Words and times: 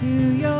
to 0.00 0.06
your 0.06 0.55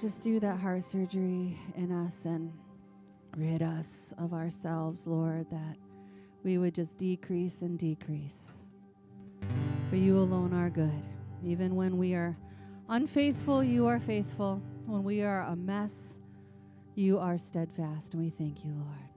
Just 0.00 0.22
do 0.22 0.40
that 0.40 0.58
heart 0.58 0.82
surgery 0.82 1.58
in 1.76 1.92
us 1.92 2.24
and 2.24 2.50
rid 3.36 3.60
us 3.60 4.14
of 4.16 4.32
ourselves, 4.32 5.06
Lord, 5.06 5.46
that 5.50 5.76
we 6.42 6.56
would 6.56 6.74
just 6.74 6.96
decrease 6.96 7.60
and 7.60 7.78
decrease. 7.78 8.64
For 9.90 9.96
you 9.96 10.16
alone 10.16 10.54
are 10.54 10.70
good. 10.70 11.06
Even 11.44 11.76
when 11.76 11.98
we 11.98 12.14
are 12.14 12.34
unfaithful, 12.88 13.62
you 13.62 13.86
are 13.88 14.00
faithful. 14.00 14.62
When 14.86 15.04
we 15.04 15.20
are 15.20 15.42
a 15.42 15.54
mess, 15.54 16.18
you 16.94 17.18
are 17.18 17.36
steadfast. 17.36 18.14
And 18.14 18.22
we 18.22 18.30
thank 18.30 18.64
you, 18.64 18.72
Lord. 18.72 19.09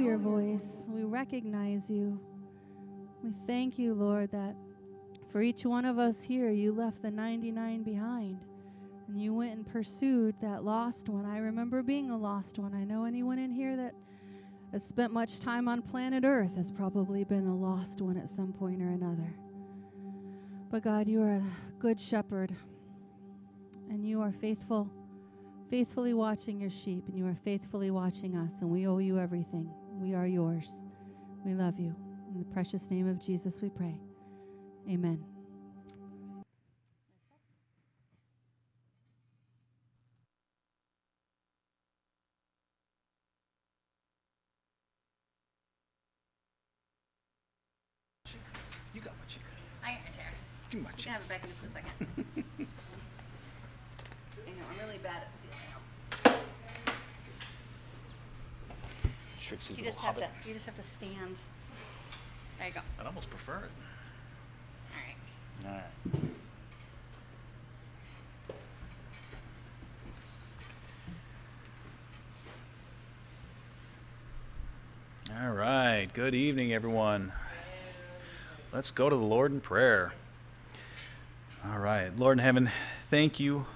Your 0.00 0.16
voice. 0.16 0.86
We 0.88 1.04
recognize 1.04 1.90
you. 1.90 2.18
We 3.22 3.32
thank 3.46 3.78
you, 3.78 3.94
Lord, 3.94 4.30
that 4.32 4.56
for 5.30 5.42
each 5.42 5.64
one 5.64 5.84
of 5.84 5.98
us 5.98 6.22
here, 6.22 6.50
you 6.50 6.72
left 6.72 7.02
the 7.02 7.10
99 7.10 7.82
behind 7.82 8.40
and 9.08 9.20
you 9.20 9.34
went 9.34 9.52
and 9.52 9.66
pursued 9.66 10.34
that 10.40 10.64
lost 10.64 11.08
one. 11.08 11.26
I 11.26 11.38
remember 11.38 11.82
being 11.82 12.10
a 12.10 12.16
lost 12.16 12.58
one. 12.58 12.74
I 12.74 12.84
know 12.84 13.04
anyone 13.04 13.38
in 13.38 13.50
here 13.50 13.76
that 13.76 13.94
has 14.72 14.84
spent 14.84 15.12
much 15.12 15.40
time 15.40 15.68
on 15.68 15.82
planet 15.82 16.24
Earth 16.24 16.56
has 16.56 16.70
probably 16.70 17.24
been 17.24 17.46
a 17.46 17.54
lost 17.54 18.00
one 18.00 18.16
at 18.16 18.28
some 18.28 18.52
point 18.52 18.80
or 18.80 18.88
another. 18.88 19.34
But 20.70 20.82
God, 20.82 21.08
you 21.08 21.22
are 21.22 21.32
a 21.32 21.42
good 21.78 22.00
shepherd 22.00 22.54
and 23.90 24.06
you 24.06 24.22
are 24.22 24.32
faithful, 24.32 24.88
faithfully 25.68 26.14
watching 26.14 26.60
your 26.60 26.70
sheep, 26.70 27.08
and 27.08 27.18
you 27.18 27.26
are 27.26 27.36
faithfully 27.44 27.90
watching 27.90 28.36
us, 28.36 28.60
and 28.60 28.70
we 28.70 28.86
owe 28.86 28.98
you 28.98 29.18
everything. 29.18 29.68
We 30.00 30.14
are 30.14 30.26
yours. 30.26 30.80
We 31.44 31.52
love 31.52 31.78
you. 31.78 31.94
In 32.32 32.38
the 32.38 32.46
precious 32.46 32.90
name 32.90 33.06
of 33.06 33.20
Jesus, 33.20 33.60
we 33.60 33.68
pray. 33.68 33.94
Amen. 34.88 35.22
You 48.94 49.00
got 49.00 49.12
my 49.18 49.24
chair. 49.28 49.42
I 49.84 49.92
got 49.92 50.00
a 50.12 50.16
chair. 50.16 50.26
Give 50.70 50.80
me 50.80 50.84
my 50.84 50.90
You 50.90 50.96
can 50.96 51.04
chair. 51.04 51.12
have 51.14 51.22
it 51.22 51.28
back 51.28 51.42
in 51.44 51.50
just 51.50 51.64
a 51.64 51.68
second. 51.68 51.92
I 54.46 54.50
know, 54.50 54.64
I'm 54.70 54.78
really 54.86 54.98
bad 55.02 55.22
at 55.22 55.30
stealing 55.32 55.58
them. 55.72 55.80
Trixie 59.60 59.74
You 59.74 59.84
little 59.84 59.92
just 59.92 60.04
have 60.06 60.16
to, 60.16 60.24
hobbit. 60.24 60.46
you 60.46 60.54
just 60.54 60.64
have 60.64 60.76
to 60.76 60.82
stand. 60.82 61.36
There 62.58 62.68
you 62.68 62.72
go. 62.72 62.80
I'd 62.98 63.06
almost 63.06 63.28
prefer 63.28 63.56
it. 63.58 63.70
All 64.94 65.70
right. 65.70 65.82
All 75.30 75.42
right. 75.42 75.42
All 75.42 75.52
right. 75.52 76.08
Good 76.14 76.34
evening, 76.34 76.72
everyone. 76.72 77.32
Let's 78.72 78.90
go 78.90 79.10
to 79.10 79.16
the 79.16 79.22
Lord 79.22 79.52
in 79.52 79.60
prayer. 79.60 80.14
All 81.66 81.78
right. 81.78 82.18
Lord 82.18 82.38
in 82.38 82.44
heaven, 82.44 82.70
thank 83.08 83.38
you 83.38 83.66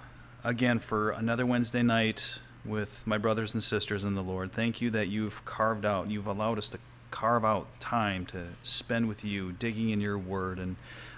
again 0.42 0.78
for 0.78 1.10
another 1.10 1.44
Wednesday 1.44 1.82
night 1.82 2.38
with 2.64 3.06
my 3.06 3.18
brothers 3.18 3.54
and 3.54 3.62
sisters 3.62 4.04
in 4.04 4.14
the 4.14 4.22
Lord. 4.22 4.52
Thank 4.52 4.80
you 4.80 4.90
that 4.90 5.08
you've 5.08 5.44
carved 5.44 5.84
out, 5.84 6.10
you've 6.10 6.26
allowed 6.26 6.58
us 6.58 6.68
to 6.70 6.78
carve 7.10 7.44
out 7.44 7.78
time 7.78 8.26
to 8.26 8.44
spend 8.64 9.06
with 9.06 9.24
you, 9.24 9.52
digging 9.52 9.90
in 9.90 10.00
your 10.00 10.18
word 10.18 10.58
and 10.58 10.74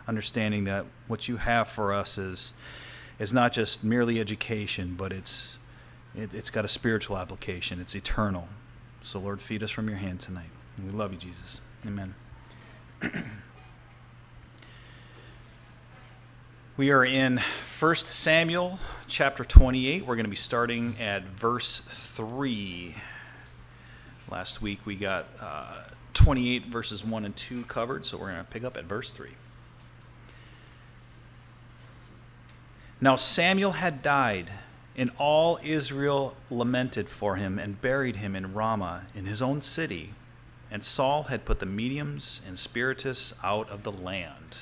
understanding 0.06 0.64
that 0.64 0.85
what 1.09 1.26
you 1.26 1.38
have 1.38 1.68
for 1.68 1.92
us 1.92 2.18
is 2.18 2.52
is 3.18 3.32
not 3.32 3.50
just 3.50 3.82
merely 3.82 4.20
education, 4.20 4.94
but 4.94 5.11
it's 5.11 5.56
it, 6.14 6.35
it's 6.35 6.50
got 6.50 6.64
a 6.64 6.68
spiritual 6.68 7.16
application. 7.16 7.80
It's 7.80 7.94
eternal. 7.94 8.48
So 9.02 9.18
Lord, 9.18 9.40
feed 9.40 9.62
us 9.62 9.70
from 9.70 9.88
your 9.88 9.98
hand 9.98 10.20
tonight. 10.20 10.50
And 10.76 10.90
we 10.90 10.96
love 10.96 11.12
you, 11.12 11.18
Jesus. 11.18 11.61
Amen. 11.87 12.14
We 16.77 16.91
are 16.91 17.07
in 17.07 17.41
1 17.79 17.97
Samuel 17.97 18.79
chapter 19.07 19.45
28. 19.45 20.05
We're 20.05 20.15
going 20.15 20.27
to 20.27 20.31
be 20.31 20.37
starting 20.37 20.97
at 21.01 21.23
verse 21.23 21.81
3. 21.81 22.95
Last 24.31 24.61
week 24.61 24.81
we 24.85 24.95
got 24.95 25.27
uh, 25.41 25.85
28 26.12 26.67
verses 26.67 27.03
1 27.03 27.25
and 27.25 27.35
2 27.35 27.62
covered, 27.62 28.05
so 28.05 28.19
we're 28.19 28.31
going 28.31 28.45
to 28.45 28.51
pick 28.51 28.62
up 28.62 28.77
at 28.77 28.85
verse 28.85 29.09
3. 29.09 29.31
Now 33.01 33.17
Samuel 33.17 33.73
had 33.73 34.03
died, 34.03 34.51
and 34.95 35.11
all 35.17 35.59
Israel 35.65 36.37
lamented 36.51 37.09
for 37.09 37.37
him 37.37 37.59
and 37.59 37.81
buried 37.81 38.17
him 38.17 38.37
in 38.37 38.53
Ramah 38.53 39.05
in 39.15 39.25
his 39.25 39.41
own 39.41 39.62
city. 39.62 40.12
And 40.71 40.85
Saul 40.85 41.23
had 41.23 41.47
put 41.47 41.59
the 41.59 41.65
mediums 41.65 42.43
and 42.47 42.59
spiritists 42.59 43.33
out 43.43 43.71
of 43.71 43.83
the 43.83 43.93
land. 43.93 44.57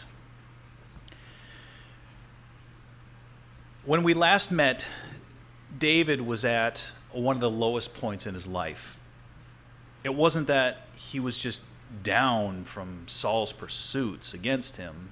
When 3.87 4.03
we 4.03 4.15
last 4.15 4.51
met, 4.51 4.89
David 5.79 6.23
was 6.23 6.43
at 6.43 6.91
one 7.13 7.37
of 7.37 7.41
the 7.41 7.51
lowest 7.51 7.93
points 7.93 8.27
in 8.27 8.33
his 8.33 8.47
life. 8.47 8.99
It 10.03 10.15
wasn't 10.15 10.47
that 10.47 10.87
he 10.97 11.21
was 11.21 11.37
just 11.37 11.65
down 12.03 12.65
from 12.65 13.03
Saul's 13.07 13.53
pursuits 13.53 14.33
against 14.33 14.79
him, 14.79 15.11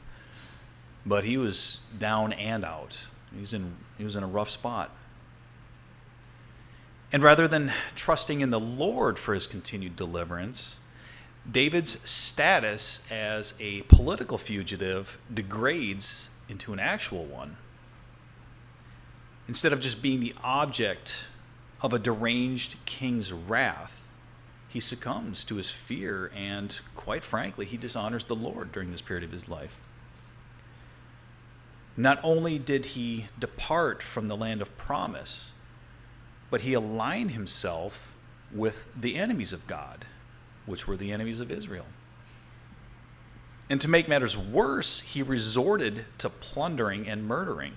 but 1.04 1.24
he 1.24 1.36
was 1.36 1.80
down 1.98 2.32
and 2.32 2.64
out. 2.64 3.08
He 3.34 3.42
was 3.42 3.52
in, 3.52 3.74
he 3.98 4.04
was 4.04 4.16
in 4.16 4.22
a 4.22 4.26
rough 4.26 4.48
spot. 4.48 4.90
And 7.12 7.22
rather 7.22 7.46
than 7.46 7.74
trusting 7.94 8.40
in 8.40 8.48
the 8.48 8.60
Lord 8.60 9.18
for 9.18 9.34
his 9.34 9.46
continued 9.46 9.96
deliverance, 9.96 10.78
David's 11.50 12.08
status 12.08 13.06
as 13.10 13.52
a 13.60 13.82
political 13.82 14.38
fugitive 14.38 15.18
degrades 15.32 16.30
into 16.48 16.72
an 16.72 16.78
actual 16.78 17.26
one. 17.26 17.58
Instead 19.48 19.72
of 19.72 19.80
just 19.80 20.02
being 20.02 20.20
the 20.20 20.34
object 20.42 21.26
of 21.80 21.92
a 21.92 21.98
deranged 21.98 22.76
king's 22.86 23.32
wrath, 23.32 24.14
he 24.68 24.80
succumbs 24.80 25.44
to 25.44 25.56
his 25.56 25.70
fear 25.70 26.30
and, 26.34 26.80
quite 26.96 27.24
frankly, 27.24 27.66
he 27.66 27.76
dishonors 27.76 28.24
the 28.24 28.36
Lord 28.36 28.72
during 28.72 28.90
this 28.90 29.02
period 29.02 29.24
of 29.24 29.32
his 29.32 29.48
life. 29.48 29.80
Not 31.96 32.18
only 32.22 32.58
did 32.58 32.86
he 32.86 33.26
depart 33.38 34.02
from 34.02 34.28
the 34.28 34.36
land 34.36 34.62
of 34.62 34.74
promise, 34.78 35.52
but 36.50 36.62
he 36.62 36.72
aligned 36.72 37.32
himself 37.32 38.14
with 38.50 38.88
the 38.98 39.16
enemies 39.16 39.52
of 39.52 39.66
God, 39.66 40.06
which 40.64 40.88
were 40.88 40.96
the 40.96 41.12
enemies 41.12 41.40
of 41.40 41.50
Israel. 41.50 41.86
And 43.68 43.80
to 43.80 43.88
make 43.88 44.08
matters 44.08 44.36
worse, 44.36 45.00
he 45.00 45.22
resorted 45.22 46.06
to 46.18 46.30
plundering 46.30 47.06
and 47.08 47.26
murdering. 47.26 47.74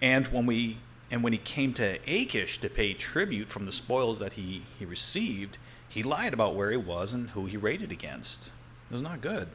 And 0.00 0.26
when 0.28 0.46
we 0.46 0.78
and 1.10 1.22
when 1.22 1.32
he 1.32 1.38
came 1.38 1.72
to 1.74 1.98
Achish 2.06 2.58
to 2.58 2.68
pay 2.68 2.92
tribute 2.92 3.48
from 3.48 3.64
the 3.64 3.72
spoils 3.72 4.18
that 4.18 4.34
he, 4.34 4.62
he 4.78 4.84
received, 4.84 5.56
he 5.88 6.02
lied 6.02 6.34
about 6.34 6.54
where 6.54 6.70
he 6.70 6.76
was 6.76 7.12
and 7.12 7.30
who 7.30 7.46
he 7.46 7.56
raided 7.56 7.92
against. 7.92 8.48
It 8.90 8.92
was 8.92 9.02
not 9.02 9.20
good. 9.20 9.48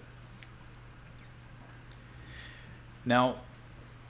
Now, 3.03 3.37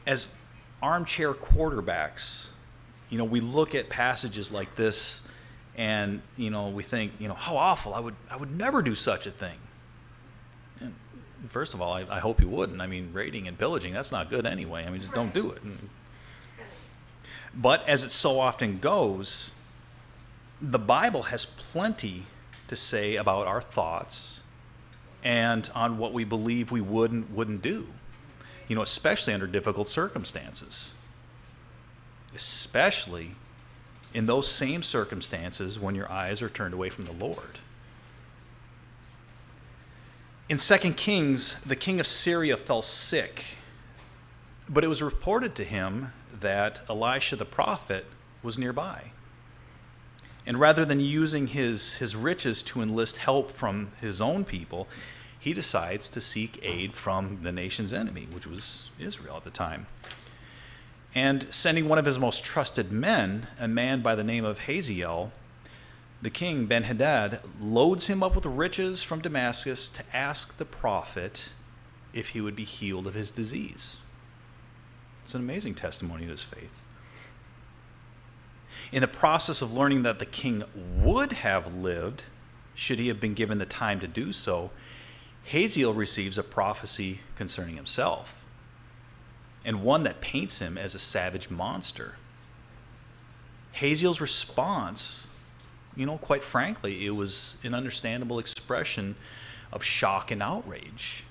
as 0.05 0.35
armchair 0.81 1.33
quarterbacks, 1.33 2.49
you 3.09 3.17
know, 3.17 3.23
we 3.25 3.39
look 3.39 3.73
at 3.73 3.89
passages 3.89 4.51
like 4.51 4.75
this 4.75 5.27
and, 5.75 6.21
you 6.37 6.51
know, 6.51 6.69
we 6.69 6.83
think, 6.83 7.13
you 7.17 7.27
know, 7.27 7.33
how 7.33 7.57
awful. 7.57 7.93
I 7.93 7.99
would 7.99 8.15
I 8.29 8.35
would 8.35 8.55
never 8.55 8.81
do 8.81 8.93
such 8.93 9.25
a 9.25 9.31
thing. 9.31 9.57
First 11.47 11.73
of 11.73 11.81
all, 11.81 11.93
I, 11.93 12.05
I 12.07 12.19
hope 12.19 12.39
you 12.39 12.47
wouldn't. 12.47 12.81
I 12.81 12.87
mean, 12.87 13.13
raiding 13.13 13.47
and 13.47 13.57
pillaging, 13.57 13.93
that's 13.93 14.11
not 14.11 14.29
good 14.29 14.45
anyway. 14.45 14.85
I 14.85 14.91
mean, 14.91 15.01
just 15.01 15.13
don't 15.13 15.33
do 15.33 15.49
it. 15.49 15.61
But 17.53 17.87
as 17.87 18.03
it 18.03 18.11
so 18.11 18.39
often 18.39 18.79
goes, 18.79 19.53
the 20.61 20.79
Bible 20.79 21.23
has 21.23 21.45
plenty 21.45 22.25
to 22.67 22.75
say 22.75 23.15
about 23.15 23.47
our 23.47 23.61
thoughts 23.61 24.43
and 25.23 25.69
on 25.75 25.97
what 25.97 26.13
we 26.13 26.23
believe 26.23 26.71
we 26.71 26.81
would 26.81 27.11
and 27.11 27.35
wouldn't 27.35 27.61
do. 27.61 27.87
You 28.67 28.75
know, 28.75 28.81
especially 28.81 29.33
under 29.33 29.47
difficult 29.47 29.87
circumstances. 29.87 30.95
Especially 32.33 33.31
in 34.13 34.25
those 34.25 34.47
same 34.47 34.81
circumstances 34.83 35.79
when 35.79 35.95
your 35.95 36.09
eyes 36.11 36.41
are 36.41 36.49
turned 36.49 36.73
away 36.73 36.89
from 36.89 37.05
the 37.05 37.11
Lord. 37.11 37.59
In 40.47 40.57
2 40.57 40.93
Kings, 40.93 41.61
the 41.61 41.75
king 41.75 41.99
of 41.99 42.07
Syria 42.07 42.57
fell 42.57 42.81
sick, 42.81 43.43
but 44.67 44.83
it 44.83 44.87
was 44.87 45.01
reported 45.01 45.55
to 45.55 45.63
him 45.63 46.11
that 46.41 46.81
Elisha 46.89 47.35
the 47.35 47.45
prophet 47.45 48.05
was 48.43 48.59
nearby. 48.59 49.11
And 50.45 50.59
rather 50.59 50.85
than 50.85 50.99
using 50.99 51.47
his, 51.47 51.95
his 51.95 52.15
riches 52.15 52.63
to 52.63 52.81
enlist 52.81 53.17
help 53.17 53.51
from 53.51 53.91
his 54.01 54.19
own 54.19 54.43
people, 54.43 54.87
he 55.39 55.53
decides 55.53 56.09
to 56.09 56.21
seek 56.21 56.59
aid 56.63 56.93
from 56.93 57.39
the 57.43 57.51
nation's 57.51 57.93
enemy, 57.93 58.27
which 58.31 58.47
was 58.47 58.89
Israel 58.99 59.37
at 59.37 59.43
the 59.43 59.49
time. 59.49 59.87
And 61.13 61.51
sending 61.53 61.89
one 61.89 61.97
of 61.97 62.05
his 62.05 62.19
most 62.19 62.43
trusted 62.43 62.91
men, 62.91 63.47
a 63.59 63.67
man 63.67 64.01
by 64.01 64.15
the 64.15 64.23
name 64.23 64.45
of 64.45 64.61
Haziel, 64.61 65.31
the 66.21 66.29
king 66.29 66.67
Ben 66.67 66.83
Hadad 66.83 67.39
loads 67.59 68.07
him 68.07 68.21
up 68.21 68.35
with 68.35 68.45
riches 68.45 69.01
from 69.01 69.21
Damascus 69.21 69.89
to 69.89 70.03
ask 70.13 70.57
the 70.57 70.65
prophet 70.65 71.49
if 72.13 72.29
he 72.29 72.41
would 72.41 72.55
be 72.55 72.63
healed 72.63 73.07
of 73.07 73.15
his 73.15 73.31
disease. 73.31 73.99
It's 75.23 75.35
an 75.35 75.41
amazing 75.41 75.75
testimony 75.75 76.23
of 76.23 76.29
his 76.29 76.43
faith. 76.43 76.83
In 78.91 79.01
the 79.01 79.07
process 79.07 79.61
of 79.61 79.73
learning 79.73 80.03
that 80.03 80.19
the 80.19 80.25
king 80.25 80.63
would 80.75 81.33
have 81.33 81.73
lived, 81.73 82.25
should 82.75 82.99
he 82.99 83.07
have 83.07 83.19
been 83.19 83.33
given 83.33 83.57
the 83.57 83.65
time 83.65 83.99
to 83.99 84.07
do 84.07 84.33
so, 84.33 84.71
Haziel 85.49 85.95
receives 85.95 86.37
a 86.37 86.43
prophecy 86.43 87.21
concerning 87.35 87.75
himself, 87.75 88.45
and 89.63 89.83
one 89.83 90.03
that 90.03 90.21
paints 90.21 90.59
him 90.59 90.77
as 90.77 90.93
a 90.93 90.99
savage 90.99 91.49
monster. 91.49 92.15
Haziel's 93.75 94.21
response, 94.21 95.27
you 95.95 96.05
know, 96.05 96.17
quite 96.17 96.43
frankly, 96.43 97.05
it 97.05 97.11
was 97.11 97.57
an 97.63 97.73
understandable 97.73 98.39
expression 98.39 99.15
of 99.71 99.83
shock 99.83 100.31
and 100.31 100.43
outrage. 100.43 101.23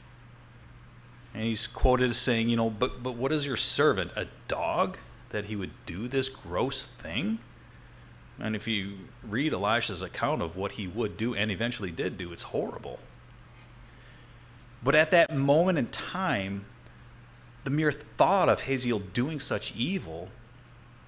And 1.35 1.45
he's 1.45 1.66
quoted 1.66 2.11
as 2.11 2.16
saying, 2.16 2.49
you 2.49 2.57
know, 2.57 2.71
but, 2.71 3.03
but 3.03 3.14
what 3.14 3.33
is 3.33 3.47
your 3.47 3.57
servant? 3.57 4.11
A 4.16 4.27
dog? 4.49 4.99
That 5.31 5.45
he 5.45 5.55
would 5.55 5.71
do 5.87 6.09
this 6.09 6.29
gross 6.29 6.87
thing? 6.87 7.38
And 8.40 8.57
if 8.57 8.66
you 8.66 8.99
read 9.23 9.53
Elisha's 9.53 10.03
account 10.03 10.43
of 10.43 10.57
what 10.57 10.73
he 10.73 10.88
would 10.88 11.16
do 11.16 11.35
and 11.35 11.51
eventually 11.51 11.90
did 11.90 12.19
do, 12.19 12.33
it's 12.33 12.43
horrible. 12.43 12.99
But 14.83 14.95
at 14.95 15.11
that 15.11 15.37
moment 15.37 15.79
in 15.79 15.87
time, 15.88 16.64
the 17.64 17.71
mere 17.71 17.93
thought 17.93 18.49
of 18.49 18.62
Haziel 18.62 19.12
doing 19.12 19.38
such 19.38 19.77
evil 19.77 20.31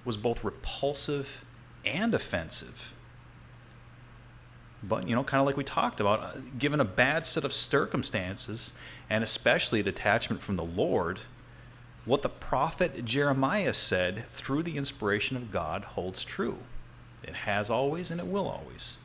was 0.05 0.15
both 0.15 0.43
repulsive 0.43 1.43
and 1.83 2.13
offensive. 2.13 2.93
But, 4.85 5.07
you 5.07 5.15
know, 5.15 5.23
kind 5.23 5.39
of 5.39 5.47
like 5.47 5.55
we 5.55 5.63
talked 5.63 6.01
about, 6.01 6.19
uh, 6.19 6.31
given 6.59 6.79
a 6.79 6.85
bad 6.85 7.25
set 7.25 7.45
of 7.45 7.53
circumstances, 7.53 8.73
and 9.09 9.23
especially 9.23 9.79
a 9.79 9.83
detachment 9.83 10.41
from 10.41 10.57
the 10.57 10.63
Lord, 10.63 11.21
what 12.05 12.21
the 12.21 12.29
prophet 12.29 13.05
Jeremiah 13.05 13.73
said 13.73 14.25
through 14.25 14.63
the 14.63 14.75
inspiration 14.75 15.37
of 15.37 15.51
God 15.51 15.83
holds 15.83 16.25
true. 16.25 16.57
It 17.23 17.35
has 17.35 17.69
always 17.69 18.11
and 18.11 18.19
it 18.19 18.27
will 18.27 18.47
always. 18.47 18.97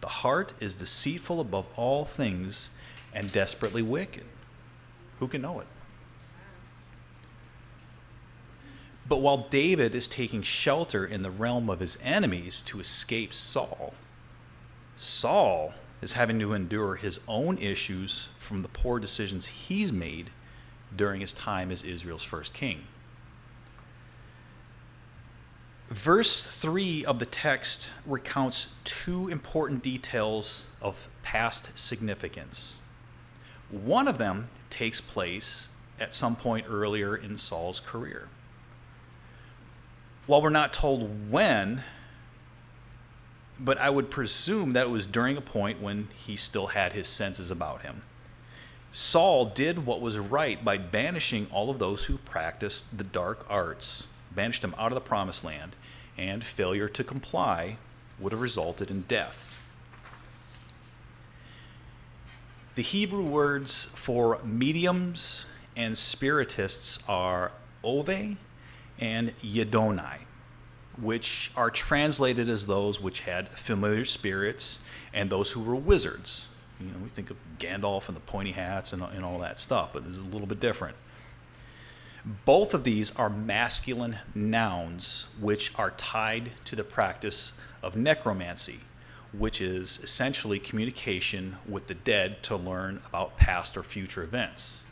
The 0.00 0.08
heart 0.08 0.52
is 0.60 0.76
deceitful 0.76 1.40
above 1.40 1.66
all 1.76 2.04
things 2.04 2.70
and 3.12 3.32
desperately 3.32 3.82
wicked. 3.82 4.24
Who 5.18 5.26
can 5.26 5.42
know 5.42 5.60
it? 5.60 5.66
But 9.08 9.20
while 9.20 9.48
David 9.50 9.96
is 9.96 10.06
taking 10.06 10.42
shelter 10.42 11.04
in 11.04 11.22
the 11.22 11.32
realm 11.32 11.68
of 11.68 11.80
his 11.80 11.98
enemies 12.00 12.62
to 12.62 12.78
escape 12.78 13.34
Saul, 13.34 13.92
Saul 15.02 15.72
is 16.02 16.12
having 16.12 16.38
to 16.40 16.52
endure 16.52 16.96
his 16.96 17.20
own 17.26 17.56
issues 17.56 18.28
from 18.38 18.60
the 18.60 18.68
poor 18.68 19.00
decisions 19.00 19.46
he's 19.46 19.90
made 19.90 20.28
during 20.94 21.22
his 21.22 21.32
time 21.32 21.70
as 21.70 21.82
Israel's 21.82 22.22
first 22.22 22.52
king. 22.52 22.82
Verse 25.88 26.54
3 26.54 27.06
of 27.06 27.18
the 27.18 27.24
text 27.24 27.90
recounts 28.04 28.74
two 28.84 29.28
important 29.28 29.82
details 29.82 30.66
of 30.82 31.08
past 31.22 31.78
significance. 31.78 32.76
One 33.70 34.06
of 34.06 34.18
them 34.18 34.50
takes 34.68 35.00
place 35.00 35.70
at 35.98 36.12
some 36.12 36.36
point 36.36 36.66
earlier 36.68 37.16
in 37.16 37.38
Saul's 37.38 37.80
career. 37.80 38.28
While 40.26 40.42
we're 40.42 40.50
not 40.50 40.74
told 40.74 41.30
when, 41.30 41.84
but 43.62 43.78
I 43.78 43.90
would 43.90 44.10
presume 44.10 44.72
that 44.72 44.86
it 44.86 44.90
was 44.90 45.06
during 45.06 45.36
a 45.36 45.42
point 45.42 45.82
when 45.82 46.08
he 46.16 46.36
still 46.36 46.68
had 46.68 46.94
his 46.94 47.06
senses 47.06 47.50
about 47.50 47.82
him. 47.82 48.02
Saul 48.90 49.44
did 49.44 49.86
what 49.86 50.00
was 50.00 50.18
right 50.18 50.64
by 50.64 50.78
banishing 50.78 51.46
all 51.52 51.70
of 51.70 51.78
those 51.78 52.06
who 52.06 52.18
practiced 52.18 52.96
the 52.96 53.04
dark 53.04 53.46
arts, 53.48 54.08
banished 54.34 54.62
them 54.62 54.74
out 54.78 54.90
of 54.90 54.94
the 54.94 55.00
promised 55.00 55.44
land, 55.44 55.76
and 56.18 56.42
failure 56.42 56.88
to 56.88 57.04
comply 57.04 57.76
would 58.18 58.32
have 58.32 58.40
resulted 58.40 58.90
in 58.90 59.02
death. 59.02 59.60
The 62.74 62.82
Hebrew 62.82 63.24
words 63.24 63.86
for 63.94 64.40
mediums 64.42 65.44
and 65.76 65.96
spiritists 65.96 66.98
are 67.08 67.52
ove 67.84 68.36
and 68.98 69.32
yedonai, 69.42 70.18
which 70.98 71.52
are 71.56 71.70
translated 71.70 72.48
as 72.48 72.66
those 72.66 73.00
which 73.00 73.20
had 73.20 73.48
familiar 73.48 74.04
spirits 74.04 74.80
and 75.12 75.30
those 75.30 75.52
who 75.52 75.62
were 75.62 75.74
wizards. 75.74 76.48
You 76.80 76.86
know, 76.86 76.98
we 77.02 77.08
think 77.08 77.30
of 77.30 77.36
Gandalf 77.58 78.08
and 78.08 78.16
the 78.16 78.22
pointy 78.22 78.52
hats 78.52 78.92
and, 78.92 79.02
and 79.02 79.24
all 79.24 79.38
that 79.40 79.58
stuff, 79.58 79.92
but 79.92 80.04
is 80.04 80.18
a 80.18 80.22
little 80.22 80.46
bit 80.46 80.60
different. 80.60 80.96
Both 82.44 82.74
of 82.74 82.84
these 82.84 83.14
are 83.16 83.30
masculine 83.30 84.18
nouns 84.34 85.28
which 85.40 85.76
are 85.78 85.90
tied 85.92 86.50
to 86.66 86.76
the 86.76 86.84
practice 86.84 87.52
of 87.82 87.96
necromancy, 87.96 88.80
which 89.32 89.60
is 89.60 90.00
essentially 90.02 90.58
communication 90.58 91.56
with 91.66 91.86
the 91.86 91.94
dead 91.94 92.42
to 92.44 92.56
learn 92.56 93.00
about 93.06 93.36
past 93.36 93.76
or 93.76 93.82
future 93.82 94.22
events. 94.22 94.84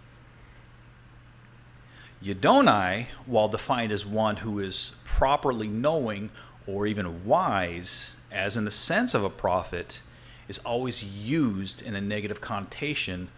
Yedonai, 2.22 3.06
while 3.26 3.48
defined 3.48 3.92
as 3.92 4.04
one 4.04 4.36
who 4.38 4.58
is 4.58 4.96
properly 5.04 5.68
knowing 5.68 6.30
or 6.66 6.86
even 6.86 7.24
wise, 7.24 8.16
as 8.30 8.56
in 8.56 8.64
the 8.64 8.70
sense 8.70 9.14
of 9.14 9.24
a 9.24 9.30
prophet, 9.30 10.02
is 10.48 10.58
always 10.60 11.04
used 11.04 11.80
in 11.80 11.94
a 11.94 12.00
negative 12.00 12.40
connotation, 12.40 13.28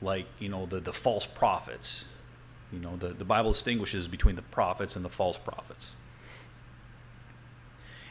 like, 0.00 0.26
you 0.38 0.48
know, 0.48 0.66
the, 0.66 0.80
the 0.80 0.92
false 0.92 1.26
prophets. 1.26 2.06
You 2.72 2.78
know, 2.78 2.96
the, 2.96 3.08
the 3.08 3.24
Bible 3.24 3.52
distinguishes 3.52 4.08
between 4.08 4.36
the 4.36 4.42
prophets 4.42 4.96
and 4.96 5.04
the 5.04 5.08
false 5.08 5.36
prophets. 5.36 5.94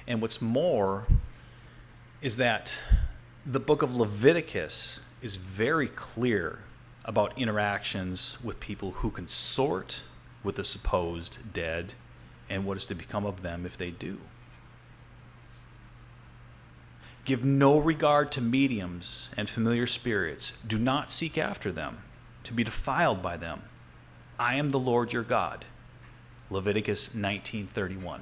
And 0.07 0.21
what's 0.21 0.41
more 0.41 1.05
is 2.21 2.37
that 2.37 2.81
the 3.45 3.59
book 3.59 3.81
of 3.81 3.95
Leviticus 3.95 5.01
is 5.21 5.37
very 5.37 5.87
clear 5.87 6.59
about 7.05 7.37
interactions 7.37 8.37
with 8.43 8.59
people 8.59 8.91
who 8.91 9.09
consort 9.09 10.03
with 10.43 10.55
the 10.55 10.63
supposed 10.63 11.53
dead 11.53 11.93
and 12.49 12.65
what 12.65 12.77
is 12.77 12.85
to 12.87 12.95
become 12.95 13.25
of 13.25 13.41
them 13.41 13.65
if 13.65 13.77
they 13.77 13.91
do. 13.91 14.19
Give 17.25 17.45
no 17.45 17.77
regard 17.77 18.31
to 18.31 18.41
mediums 18.41 19.29
and 19.37 19.49
familiar 19.49 19.85
spirits. 19.85 20.59
Do 20.65 20.79
not 20.79 21.11
seek 21.11 21.37
after 21.37 21.71
them, 21.71 21.99
to 22.43 22.53
be 22.53 22.63
defiled 22.63 23.21
by 23.21 23.37
them. 23.37 23.61
I 24.39 24.55
am 24.55 24.71
the 24.71 24.79
Lord 24.79 25.13
your 25.13 25.23
God. 25.23 25.65
Leviticus 26.49 27.13
19:31. 27.13 28.21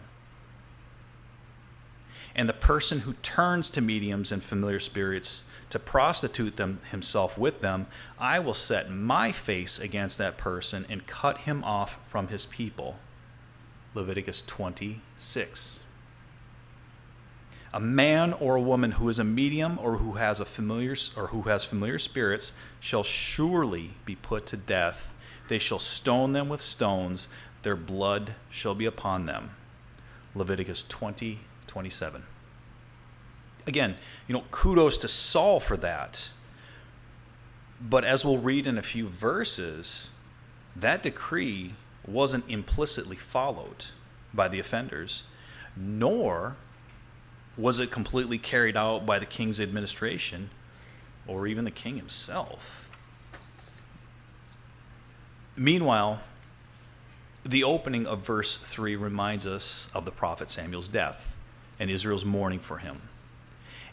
And 2.35 2.49
the 2.49 2.53
person 2.53 2.99
who 3.01 3.13
turns 3.13 3.69
to 3.69 3.81
mediums 3.81 4.31
and 4.31 4.43
familiar 4.43 4.79
spirits 4.79 5.43
to 5.69 5.79
prostitute 5.79 6.55
them 6.55 6.79
himself 6.91 7.37
with 7.37 7.61
them, 7.61 7.87
I 8.17 8.39
will 8.39 8.53
set 8.53 8.89
my 8.89 9.31
face 9.31 9.79
against 9.79 10.17
that 10.17 10.37
person 10.37 10.85
and 10.89 11.07
cut 11.07 11.39
him 11.39 11.63
off 11.63 11.97
from 12.07 12.29
his 12.29 12.45
people. 12.45 12.97
Leviticus 13.93 14.41
26. 14.43 15.81
A 17.73 17.79
man 17.79 18.33
or 18.33 18.55
a 18.55 18.61
woman 18.61 18.93
who 18.93 19.09
is 19.09 19.19
a 19.19 19.23
medium 19.25 19.77
or 19.81 19.97
who 19.97 20.13
has 20.13 20.39
a 20.39 20.45
familiar 20.45 20.95
or 21.17 21.27
who 21.27 21.43
has 21.43 21.65
familiar 21.65 21.99
spirits 21.99 22.53
shall 22.79 23.03
surely 23.03 23.91
be 24.05 24.15
put 24.15 24.45
to 24.47 24.57
death. 24.57 25.13
They 25.49 25.59
shall 25.59 25.79
stone 25.79 26.33
them 26.33 26.47
with 26.47 26.61
stones, 26.61 27.27
their 27.63 27.75
blood 27.75 28.35
shall 28.49 28.75
be 28.75 28.85
upon 28.85 29.25
them. 29.25 29.51
Leviticus 30.33 30.83
20, 30.83 31.39
27 31.67 32.23
again, 33.67 33.95
you 34.27 34.33
know, 34.33 34.43
kudos 34.51 34.97
to 34.99 35.07
Saul 35.07 35.59
for 35.59 35.77
that. 35.77 36.29
But 37.79 38.03
as 38.03 38.25
we'll 38.25 38.39
read 38.39 38.65
in 38.65 38.77
a 38.77 38.81
few 38.81 39.07
verses, 39.07 40.09
that 40.75 41.03
decree 41.03 41.73
wasn't 42.07 42.49
implicitly 42.49 43.17
followed 43.17 43.85
by 44.33 44.47
the 44.47 44.59
offenders, 44.59 45.23
nor 45.75 46.55
was 47.57 47.79
it 47.79 47.91
completely 47.91 48.37
carried 48.37 48.77
out 48.77 49.05
by 49.05 49.19
the 49.19 49.25
king's 49.25 49.59
administration 49.59 50.49
or 51.27 51.47
even 51.47 51.65
the 51.65 51.71
king 51.71 51.97
himself. 51.97 52.89
Meanwhile, 55.55 56.21
the 57.43 57.63
opening 57.63 58.05
of 58.05 58.19
verse 58.19 58.57
3 58.57 58.95
reminds 58.95 59.45
us 59.45 59.89
of 59.93 60.05
the 60.05 60.11
prophet 60.11 60.51
Samuel's 60.51 60.87
death 60.87 61.35
and 61.79 61.89
Israel's 61.89 62.25
mourning 62.25 62.59
for 62.59 62.77
him. 62.77 63.01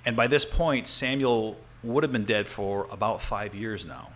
And 0.05 0.17
by 0.17 0.27
this 0.27 0.45
point, 0.45 0.87
Samuel 0.87 1.57
would 1.83 2.05
have 2.05 2.13
been 2.13 2.25
dead 2.25 2.47
for 2.47 2.87
about 2.91 3.23
five 3.23 3.55
years 3.55 3.85
now. 3.85 4.11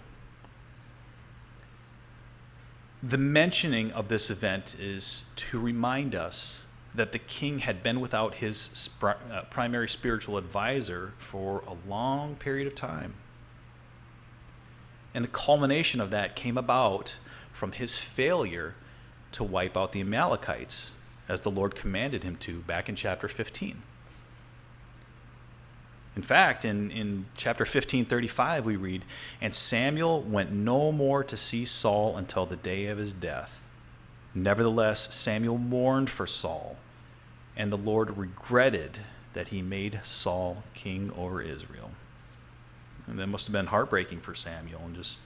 The 3.03 3.19
mentioning 3.19 3.93
of 3.93 4.09
this 4.09 4.31
event 4.31 4.77
is 4.79 5.31
to 5.37 5.59
remind 5.61 6.15
us 6.15 6.67
that 6.95 7.13
the 7.13 7.19
king 7.19 7.61
had 7.61 7.83
been 7.83 8.01
without 8.01 8.37
his 8.37 8.91
uh, 9.03 9.15
primary 9.51 9.89
spiritual 9.89 10.37
advisor 10.37 11.13
for 11.19 11.63
a 11.67 11.89
long 11.89 12.35
period 12.35 12.67
of 12.67 12.75
time. 12.75 13.15
And 15.15 15.25
the 15.25 15.29
culmination 15.29 16.01
of 16.01 16.11
that 16.11 16.35
came 16.35 16.59
about 16.59 17.17
from 17.53 17.73
his 17.73 17.99
failure 17.99 18.75
to 19.33 19.45
wipe 19.45 19.77
out 19.77 19.93
the 19.93 20.01
Amalekites 20.01 20.93
as 21.29 21.43
the 21.43 21.51
Lord 21.51 21.75
commanded 21.75 22.25
him 22.25 22.37
to 22.37 22.61
back 22.61 22.89
in 22.89 22.97
chapter 22.97 23.29
15. 23.29 23.83
In 26.19 26.23
fact, 26.23 26.65
in, 26.65 26.91
in 26.91 27.27
chapter 27.37 27.65
15, 27.65 28.05
35, 28.05 28.67
we 28.67 28.75
read, 28.75 29.05
And 29.41 29.55
Samuel 29.55 30.21
went 30.21 30.51
no 30.51 30.91
more 30.91 31.23
to 31.23 31.37
see 31.37 31.65
Saul 31.65 32.17
until 32.17 32.45
the 32.45 32.57
day 32.57 32.87
of 32.87 32.99
his 32.99 33.13
death. 33.13 33.65
Nevertheless, 34.35 35.15
Samuel 35.15 35.59
mourned 35.59 36.11
for 36.11 36.27
Saul, 36.27 36.77
and 37.57 37.71
the 37.71 37.77
Lord 37.77 38.19
regretted 38.19 38.99
that 39.33 39.49
he 39.49 39.63
made 39.63 40.01
Saul 40.03 40.65
king 40.75 41.13
over 41.17 41.41
Israel. 41.41 41.93
And 43.07 43.21
that 43.21 43.29
must 43.29 43.47
have 43.47 43.53
been 43.53 43.67
heartbreaking 43.67 44.19
for 44.19 44.35
Samuel. 44.35 44.81
And 44.87 44.97
just, 44.97 45.21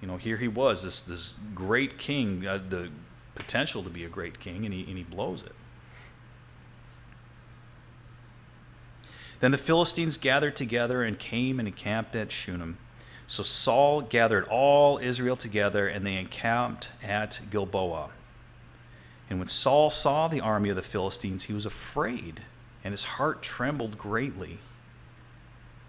you 0.00 0.06
know, 0.06 0.16
here 0.16 0.36
he 0.36 0.46
was, 0.46 0.84
this, 0.84 1.02
this 1.02 1.34
great 1.56 1.98
king, 1.98 2.46
uh, 2.46 2.60
the 2.68 2.88
potential 3.34 3.82
to 3.82 3.90
be 3.90 4.04
a 4.04 4.08
great 4.08 4.38
king, 4.38 4.64
and 4.64 4.72
he, 4.72 4.84
and 4.86 4.96
he 4.96 5.02
blows 5.02 5.42
it. 5.42 5.56
Then 9.40 9.50
the 9.50 9.58
Philistines 9.58 10.16
gathered 10.16 10.56
together 10.56 11.02
and 11.02 11.18
came 11.18 11.58
and 11.58 11.68
encamped 11.68 12.16
at 12.16 12.32
Shunem. 12.32 12.78
So 13.26 13.42
Saul 13.42 14.02
gathered 14.02 14.46
all 14.48 14.98
Israel 14.98 15.36
together, 15.36 15.88
and 15.88 16.06
they 16.06 16.16
encamped 16.16 16.90
at 17.02 17.40
Gilboa. 17.50 18.10
And 19.30 19.38
when 19.38 19.48
Saul 19.48 19.90
saw 19.90 20.28
the 20.28 20.40
army 20.40 20.68
of 20.68 20.76
the 20.76 20.82
Philistines, 20.82 21.44
he 21.44 21.54
was 21.54 21.66
afraid, 21.66 22.40
and 22.82 22.92
his 22.92 23.04
heart 23.04 23.42
trembled 23.42 23.96
greatly. 23.96 24.58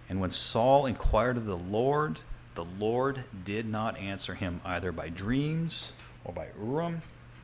And 0.08 0.22
when 0.22 0.32
Saul 0.32 0.86
inquired 0.86 1.38
of 1.38 1.46
the 1.46 1.58
Lord, 1.58 2.22
the 2.56 2.66
Lord 2.66 3.26
did 3.44 3.68
not 3.68 3.98
answer 3.98 4.36
him 4.36 4.62
either 4.64 4.92
by 4.92 5.10
dreams, 5.10 5.92
or 6.24 6.34
by 6.34 6.48
Urim, 6.58 7.02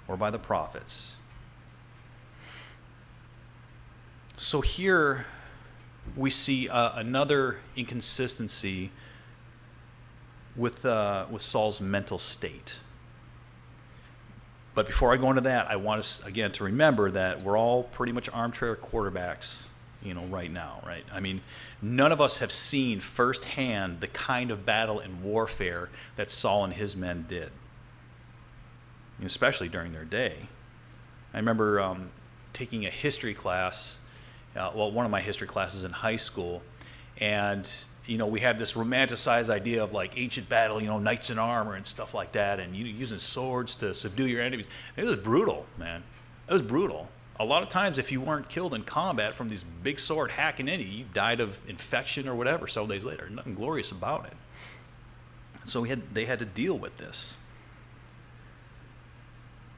or 0.07 0.15
by 0.15 0.31
the 0.31 0.39
prophets. 0.39 1.19
So 4.37 4.61
here 4.61 5.25
we 6.15 6.29
see 6.29 6.69
uh, 6.69 6.91
another 6.95 7.57
inconsistency 7.75 8.91
with, 10.55 10.85
uh, 10.85 11.25
with 11.29 11.41
Saul's 11.41 11.79
mental 11.79 12.17
state. 12.17 12.77
But 14.73 14.85
before 14.85 15.13
I 15.13 15.17
go 15.17 15.29
into 15.29 15.41
that, 15.41 15.69
I 15.69 15.75
want 15.75 15.99
us 15.99 16.25
again 16.25 16.51
to 16.53 16.63
remember 16.63 17.11
that 17.11 17.41
we're 17.41 17.57
all 17.57 17.83
pretty 17.83 18.13
much 18.13 18.29
armchair 18.29 18.75
quarterbacks, 18.75 19.67
you 20.01 20.13
know, 20.13 20.23
right 20.25 20.51
now, 20.51 20.81
right? 20.85 21.03
I 21.11 21.19
mean, 21.19 21.41
none 21.81 22.11
of 22.11 22.21
us 22.21 22.37
have 22.37 22.51
seen 22.51 22.99
firsthand 23.01 23.99
the 23.99 24.07
kind 24.07 24.49
of 24.49 24.65
battle 24.65 24.99
and 24.99 25.23
warfare 25.23 25.89
that 26.15 26.31
Saul 26.31 26.63
and 26.63 26.73
his 26.73 26.95
men 26.95 27.25
did, 27.27 27.51
especially 29.23 29.67
during 29.67 29.91
their 29.91 30.05
day. 30.05 30.47
I 31.33 31.37
remember 31.37 31.81
um, 31.81 32.09
taking 32.53 32.85
a 32.85 32.89
history 32.89 33.33
class, 33.33 33.99
uh, 34.55 34.71
well, 34.73 34.91
one 34.91 35.05
of 35.05 35.11
my 35.11 35.21
history 35.21 35.47
classes 35.47 35.83
in 35.83 35.91
high 35.91 36.17
school, 36.17 36.61
and 37.19 37.69
you 38.05 38.17
know, 38.17 38.27
we 38.27 38.39
had 38.39 38.57
this 38.57 38.73
romanticized 38.73 39.49
idea 39.49 39.83
of 39.83 39.93
like 39.93 40.17
ancient 40.17 40.49
battle, 40.49 40.81
you 40.81 40.87
know, 40.87 40.99
knights 40.99 41.29
in 41.29 41.39
armor 41.39 41.75
and 41.75 41.85
stuff 41.85 42.13
like 42.13 42.33
that, 42.33 42.59
and 42.59 42.75
you 42.75 42.85
using 42.85 43.19
swords 43.19 43.75
to 43.77 43.93
subdue 43.93 44.27
your 44.27 44.41
enemies. 44.41 44.67
It 44.97 45.05
was 45.05 45.15
brutal, 45.15 45.65
man. 45.77 46.03
It 46.49 46.53
was 46.53 46.61
brutal. 46.61 47.09
A 47.39 47.45
lot 47.45 47.63
of 47.63 47.69
times, 47.69 47.97
if 47.97 48.11
you 48.11 48.21
weren't 48.21 48.49
killed 48.49 48.73
in 48.73 48.83
combat 48.83 49.33
from 49.33 49.49
these 49.49 49.63
big 49.63 49.99
sword 49.99 50.31
hacking 50.31 50.67
into 50.67 50.83
you, 50.83 50.99
you 50.99 51.05
died 51.13 51.39
of 51.39 51.67
infection 51.69 52.27
or 52.27 52.35
whatever 52.35 52.67
several 52.67 52.87
days 52.87 53.03
later. 53.03 53.29
Nothing 53.29 53.53
glorious 53.53 53.91
about 53.91 54.25
it. 54.25 54.33
So 55.65 55.81
we 55.81 55.89
had, 55.89 56.13
they 56.13 56.25
had 56.25 56.39
to 56.39 56.45
deal 56.45 56.77
with 56.77 56.97
this. 56.97 57.37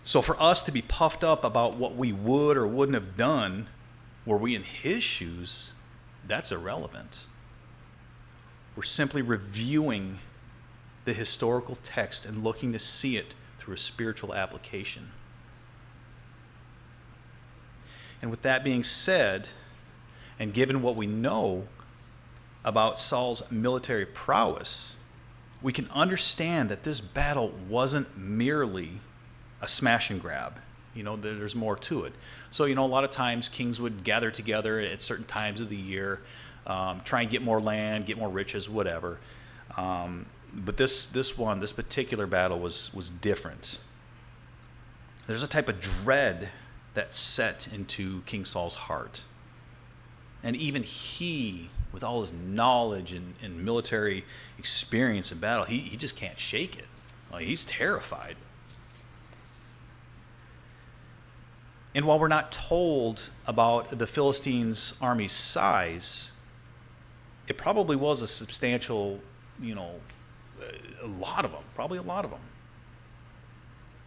So 0.04 0.22
for 0.22 0.40
us 0.42 0.64
to 0.64 0.72
be 0.72 0.82
puffed 0.82 1.24
up 1.24 1.46
about 1.46 1.76
what 1.76 1.96
we 1.96 2.12
would 2.12 2.58
or 2.58 2.68
wouldn't 2.68 2.96
have 2.96 3.16
done, 3.16 3.68
were 4.26 4.38
we 4.38 4.56
in 4.56 4.64
his 4.64 5.04
shoes, 5.04 5.74
that's 6.28 6.52
irrelevant. 6.52 7.26
We're 8.76 8.84
simply 8.84 9.22
reviewing 9.22 10.20
the 11.06 11.14
historical 11.14 11.78
text 11.84 12.26
and 12.26 12.44
looking 12.44 12.72
to 12.74 12.80
see 12.80 13.18
it 13.18 13.34
through 13.60 13.76
a 13.76 13.78
spiritual 13.78 14.34
application. 14.34 15.12
And 18.22 18.32
with 18.32 18.42
that 18.44 18.64
being 18.64 18.84
said, 18.84 19.50
and 20.40 20.54
given 20.54 20.82
what 20.82 20.96
we 20.96 21.06
know 21.06 21.68
about 22.64 22.98
Saul's 22.98 23.52
military 23.52 24.06
prowess, 24.06 24.96
we 25.62 25.74
can 25.74 25.90
understand 25.92 26.70
that 26.70 26.84
this 26.84 27.02
battle 27.02 27.52
wasn't 27.70 28.18
merely 28.18 29.00
a 29.62 29.68
smash 29.68 30.10
and 30.10 30.22
grab. 30.22 30.60
You 30.94 31.04
know, 31.04 31.16
there's 31.16 31.56
more 31.56 31.76
to 31.76 32.04
it. 32.06 32.14
So, 32.52 32.66
you 32.66 32.76
know, 32.76 32.86
a 32.86 32.88
lot 32.88 33.04
of 33.04 33.10
times 33.12 33.50
kings 33.50 33.82
would 33.82 34.04
gather 34.04 34.30
together 34.32 34.80
at 34.80 35.02
certain 35.02 35.26
times 35.26 35.60
of 35.60 35.70
the 35.70 35.76
year 35.76 36.22
um, 36.66 37.02
try 37.04 37.22
and 37.22 37.30
get 37.30 37.42
more 37.42 37.60
land, 37.60 38.06
get 38.06 38.18
more 38.18 38.30
riches, 38.30 38.70
whatever. 38.70 39.20
Um, 39.76 40.26
but 40.54 40.78
this 40.78 41.08
this 41.08 41.38
one, 41.38 41.60
this 41.60 41.74
particular 41.74 42.28
battle 42.28 42.60
was 42.60 42.94
was 42.94 43.10
different. 43.10 43.80
There's 45.28 45.44
a 45.44 45.48
type 45.48 45.70
of 45.70 45.82
dread 45.82 46.50
that 46.94 47.14
set 47.14 47.68
into 47.74 48.22
King 48.22 48.46
Saul's 48.46 48.76
heart, 48.76 49.24
and 50.44 50.56
even 50.56 50.84
he, 50.84 51.70
with 51.92 52.04
all 52.04 52.22
his 52.22 52.32
knowledge 52.32 53.14
and, 53.14 53.34
and 53.42 53.66
military 53.66 54.26
experience 54.60 55.32
in 55.32 55.40
battle, 55.40 55.66
he, 55.66 55.80
he 55.80 55.98
just 55.98 56.16
can't 56.16 56.38
shake 56.38 56.78
it. 56.78 56.86
Like, 57.32 57.46
he's 57.46 57.66
terrified. 57.66 58.36
And 61.96 62.06
while 62.06 62.20
we're 62.20 62.28
not 62.28 62.52
told 62.52 63.30
about 63.46 63.98
the 63.98 64.08
Philistines' 64.08 64.96
army's 65.00 65.32
size, 65.32 66.32
it 67.48 67.58
probably 67.58 67.96
was 67.96 68.22
a 68.22 68.28
substantial, 68.28 69.20
you 69.62 69.76
know, 69.76 70.00
a 71.04 71.08
lot 71.08 71.46
of 71.46 71.52
them, 71.52 71.64
probably 71.76 71.98
a 71.98 72.04
lot 72.04 72.26
of 72.26 72.32
them. 72.32 72.40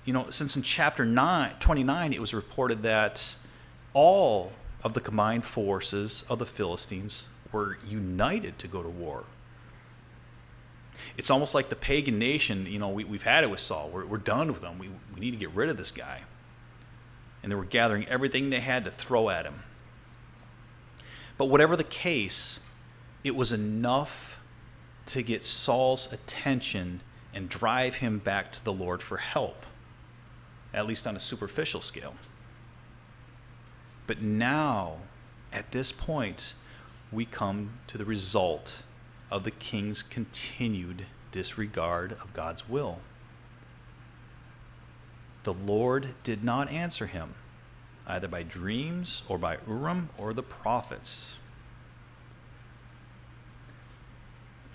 You 0.05 0.13
know, 0.13 0.31
since 0.31 0.57
in 0.57 0.63
chapter 0.63 1.05
9, 1.05 1.55
29, 1.59 2.13
it 2.13 2.21
was 2.21 2.33
reported 2.33 2.83
that 2.83 3.37
all 3.93 4.53
of 4.83 4.95
the 4.95 5.01
combined 5.01 5.45
forces 5.45 6.25
of 6.29 6.39
the 6.39 6.47
Philistines 6.47 7.29
were 7.53 7.79
united 7.87 8.59
to 8.61 8.69
go 8.69 8.83
to 8.83 8.89
war. 8.89 9.25
It's 11.17 11.31
almost 11.31 11.55
like 11.55 11.69
the 11.69 11.77
pagan 11.77 12.19
nation, 12.19 12.67
you 12.67 12.79
know, 12.79 12.89
we, 12.89 13.05
we've 13.05 13.23
had 13.23 13.45
it 13.45 13.51
with 13.51 13.61
Saul. 13.61 13.91
We're, 13.93 14.07
we're 14.07 14.19
done 14.19 14.53
with 14.53 14.63
him. 14.63 14.79
We, 14.79 14.89
we 15.15 15.21
need 15.21 15.33
to 15.33 15.37
get 15.37 15.51
rid 15.51 15.69
of 15.69 15.77
this 15.77 15.91
guy. 15.91 16.23
And 17.47 17.53
they 17.53 17.57
were 17.57 17.65
gathering 17.65 18.09
everything 18.09 18.51
they 18.51 18.59
had 18.59 18.85
to 18.87 18.91
throw 18.91 19.31
at 19.31 19.45
him. 19.45 19.63
But 21.39 21.45
whatever 21.45 21.77
the 21.77 21.85
case, 21.85 22.59
it 23.23 23.37
was 23.37 23.53
enough 23.53 24.41
to 25.07 25.23
get 25.23 25.45
Saul's 25.45 26.13
attention 26.13 27.03
and 27.33 27.49
drive 27.49 27.99
him 27.99 28.19
back 28.19 28.51
to 28.51 28.65
the 28.65 28.73
Lord 28.73 29.01
for 29.01 29.19
help, 29.19 29.65
at 30.75 30.89
least 30.89 31.07
on 31.07 31.15
a 31.15 31.21
superficial 31.21 31.81
scale. 31.81 32.17
But 34.09 34.21
now, 34.21 34.97
at 35.53 35.71
this 35.71 35.93
point, 35.93 36.55
we 37.13 37.27
come 37.27 37.75
to 37.87 37.97
the 37.97 38.05
result 38.05 38.83
of 39.31 39.45
the 39.45 39.53
king's 39.53 40.03
continued 40.03 41.07
disregard 41.31 42.11
of 42.11 42.35
God's 42.35 42.69
will. 42.69 42.99
The 45.47 45.55
Lord 45.55 46.09
did 46.25 46.43
not 46.43 46.73
answer 46.73 47.07
him, 47.07 47.35
either 48.05 48.27
by 48.27 48.43
dreams 48.43 49.23
or 49.29 49.39
by 49.39 49.59
Urim 49.65 50.09
or 50.19 50.33
the 50.33 50.43
prophets. 50.43 51.39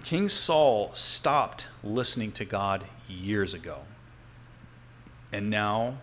King 0.06 0.30
Saul 0.30 0.94
stopped 0.94 1.68
listening 1.84 2.32
to 2.32 2.46
God 2.46 2.86
years 3.10 3.54
ago. 3.54 3.80
And 5.34 5.50
now, 5.50 5.96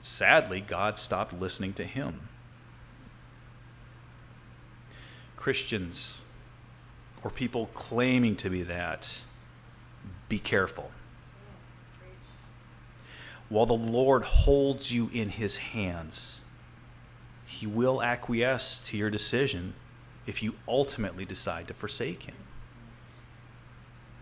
sadly, 0.00 0.60
God 0.60 0.98
stopped 0.98 1.32
listening 1.32 1.72
to 1.74 1.84
him. 1.84 2.22
Christians, 5.36 6.22
or 7.22 7.30
people 7.30 7.66
claiming 7.74 8.34
to 8.38 8.50
be 8.50 8.64
that, 8.64 9.20
be 10.28 10.40
careful. 10.40 10.90
While 13.50 13.66
the 13.66 13.74
Lord 13.74 14.22
holds 14.22 14.92
you 14.92 15.10
in 15.12 15.28
his 15.28 15.56
hands, 15.58 16.42
he 17.44 17.66
will 17.66 18.00
acquiesce 18.00 18.80
to 18.86 18.96
your 18.96 19.10
decision 19.10 19.74
if 20.24 20.40
you 20.40 20.54
ultimately 20.68 21.24
decide 21.24 21.66
to 21.68 21.74
forsake 21.74 22.22
him. 22.22 22.36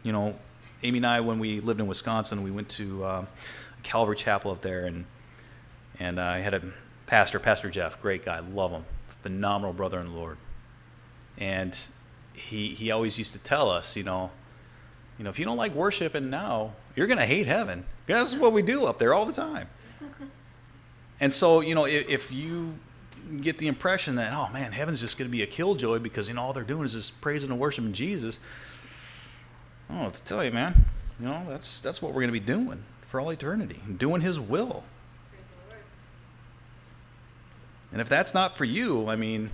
You 0.02 0.12
know, 0.12 0.38
Amy 0.82 0.98
and 0.98 1.06
I, 1.06 1.20
when 1.20 1.38
we 1.38 1.60
lived 1.60 1.78
in 1.78 1.86
Wisconsin, 1.86 2.42
we 2.42 2.50
went 2.50 2.70
to 2.70 3.04
uh, 3.04 3.24
Calvary 3.82 4.16
Chapel 4.16 4.50
up 4.50 4.62
there, 4.62 4.86
and 4.86 5.04
and 6.00 6.18
I 6.18 6.38
had 6.38 6.54
a 6.54 6.62
pastor, 7.06 7.38
Pastor 7.38 7.68
Jeff, 7.68 8.00
great 8.00 8.24
guy, 8.24 8.38
love 8.38 8.70
him, 8.70 8.86
phenomenal 9.22 9.74
brother 9.74 10.00
in 10.00 10.06
the 10.06 10.12
Lord, 10.12 10.38
and 11.36 11.78
he 12.32 12.74
he 12.74 12.90
always 12.90 13.18
used 13.18 13.32
to 13.32 13.38
tell 13.38 13.68
us, 13.68 13.94
you 13.94 14.04
know, 14.04 14.30
you 15.18 15.24
know, 15.24 15.30
if 15.30 15.38
you 15.38 15.44
don't 15.44 15.58
like 15.58 15.74
worshiping 15.74 16.30
now, 16.30 16.72
you're 16.98 17.06
gonna 17.06 17.24
hate 17.24 17.46
heaven. 17.46 17.84
That's 18.06 18.34
what 18.34 18.52
we 18.52 18.60
do 18.60 18.84
up 18.84 18.98
there 18.98 19.14
all 19.14 19.24
the 19.24 19.32
time. 19.32 19.68
And 21.20 21.32
so, 21.32 21.60
you 21.60 21.74
know, 21.74 21.84
if, 21.84 22.08
if 22.08 22.32
you 22.32 22.78
get 23.40 23.58
the 23.58 23.66
impression 23.66 24.14
that, 24.14 24.32
oh 24.32 24.52
man, 24.52 24.70
heaven's 24.70 25.00
just 25.00 25.18
going 25.18 25.28
to 25.28 25.32
be 25.32 25.42
a 25.42 25.48
killjoy 25.48 25.98
because, 25.98 26.28
you 26.28 26.34
know, 26.34 26.42
all 26.42 26.52
they're 26.52 26.62
doing 26.62 26.84
is 26.84 26.92
just 26.92 27.20
praising 27.20 27.50
and 27.50 27.58
worshiping 27.58 27.92
Jesus, 27.92 28.38
I 29.88 29.94
don't 29.94 29.98
know 29.98 30.04
what 30.04 30.14
to 30.14 30.22
tell 30.22 30.44
you, 30.44 30.52
man. 30.52 30.84
You 31.18 31.26
know, 31.26 31.42
that's, 31.48 31.80
that's 31.80 32.00
what 32.00 32.12
we're 32.12 32.20
going 32.20 32.32
to 32.32 32.40
be 32.40 32.46
doing 32.46 32.84
for 33.08 33.18
all 33.18 33.30
eternity, 33.30 33.80
doing 33.96 34.20
His 34.20 34.38
will. 34.38 34.84
And 37.90 38.00
if 38.00 38.08
that's 38.08 38.32
not 38.32 38.56
for 38.56 38.64
you, 38.64 39.08
I 39.08 39.16
mean, 39.16 39.50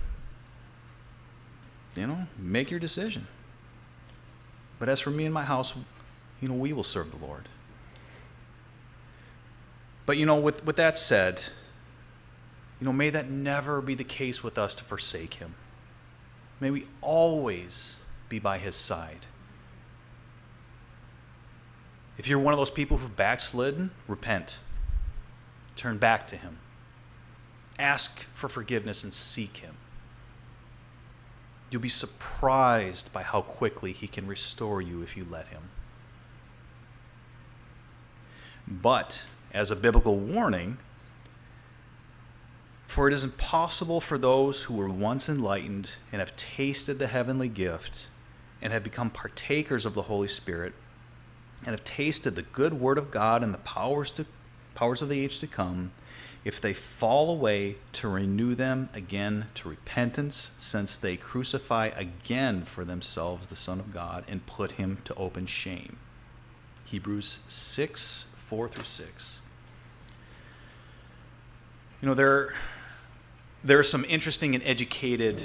you 1.95 2.05
know, 2.05 2.27
make 2.37 2.69
your 2.69 2.79
decision. 2.79 3.25
But 4.77 4.87
as 4.87 4.99
for 4.99 5.09
me 5.09 5.25
and 5.25 5.33
my 5.33 5.45
house, 5.45 5.75
you 6.45 6.51
know, 6.51 6.57
we 6.57 6.73
will 6.73 6.83
serve 6.83 7.09
the 7.09 7.25
Lord. 7.25 7.49
But 10.05 10.17
you 10.17 10.27
know, 10.27 10.39
with, 10.39 10.63
with 10.63 10.75
that 10.75 10.95
said, 10.95 11.41
you 12.79 12.85
know, 12.85 12.93
may 12.93 13.09
that 13.09 13.31
never 13.31 13.81
be 13.81 13.95
the 13.95 14.03
case 14.03 14.43
with 14.43 14.55
us 14.59 14.75
to 14.75 14.83
forsake 14.83 15.35
him. 15.35 15.55
May 16.59 16.69
we 16.69 16.85
always 17.01 18.01
be 18.29 18.37
by 18.37 18.59
his 18.59 18.75
side. 18.75 19.25
If 22.19 22.27
you're 22.27 22.37
one 22.37 22.53
of 22.53 22.59
those 22.59 22.69
people 22.69 22.97
who've 22.97 23.15
backslidden, 23.15 23.89
repent. 24.07 24.59
Turn 25.75 25.97
back 25.97 26.27
to 26.27 26.35
him. 26.35 26.59
Ask 27.79 28.27
for 28.35 28.49
forgiveness 28.49 29.03
and 29.03 29.11
seek 29.11 29.57
him. 29.57 29.77
You'll 31.71 31.81
be 31.81 31.89
surprised 31.89 33.11
by 33.11 33.23
how 33.23 33.41
quickly 33.41 33.93
he 33.93 34.07
can 34.07 34.27
restore 34.27 34.79
you 34.79 35.01
if 35.01 35.17
you 35.17 35.25
let 35.27 35.47
him. 35.47 35.71
But, 38.67 39.25
as 39.53 39.71
a 39.71 39.75
biblical 39.75 40.17
warning, 40.17 40.77
for 42.87 43.07
it 43.07 43.13
is 43.13 43.23
impossible 43.23 43.99
for 43.99 44.17
those 44.17 44.63
who 44.63 44.73
were 44.73 44.89
once 44.89 45.27
enlightened 45.27 45.95
and 46.11 46.19
have 46.19 46.35
tasted 46.35 46.97
the 46.97 47.07
heavenly 47.07 47.49
gift 47.49 48.07
and 48.61 48.71
have 48.71 48.83
become 48.83 49.09
partakers 49.09 49.85
of 49.85 49.93
the 49.93 50.03
Holy 50.03 50.27
Spirit 50.27 50.73
and 51.59 51.71
have 51.71 51.83
tasted 51.83 52.35
the 52.35 52.41
good 52.41 52.75
word 52.75 52.97
of 52.97 53.11
God 53.11 53.43
and 53.43 53.53
the 53.53 53.59
powers 53.59 54.11
to 54.11 54.25
powers 54.75 55.01
of 55.01 55.09
the 55.09 55.19
age 55.23 55.39
to 55.39 55.47
come 55.47 55.91
if 56.43 56.61
they 56.61 56.73
fall 56.73 57.29
away 57.31 57.75
to 57.91 58.07
renew 58.07 58.53
them 58.53 58.89
again 58.93 59.47
to 59.55 59.69
repentance 59.69 60.51
since 60.57 60.95
they 60.95 61.17
crucify 61.17 61.87
again 61.87 62.63
for 62.63 62.85
themselves 62.85 63.47
the 63.47 63.55
son 63.55 63.79
of 63.79 63.93
God 63.93 64.23
and 64.27 64.45
put 64.45 64.73
him 64.73 64.99
to 65.05 65.15
open 65.15 65.47
shame. 65.47 65.97
Hebrews 66.85 67.39
6 67.47 68.27
4 68.47 68.69
through 68.69 68.83
6 68.83 69.41
you 72.01 72.07
know 72.07 72.13
there 72.13 72.53
there 73.63 73.79
are 73.79 73.83
some 73.83 74.05
interesting 74.05 74.53
and 74.53 74.63
educated 74.63 75.41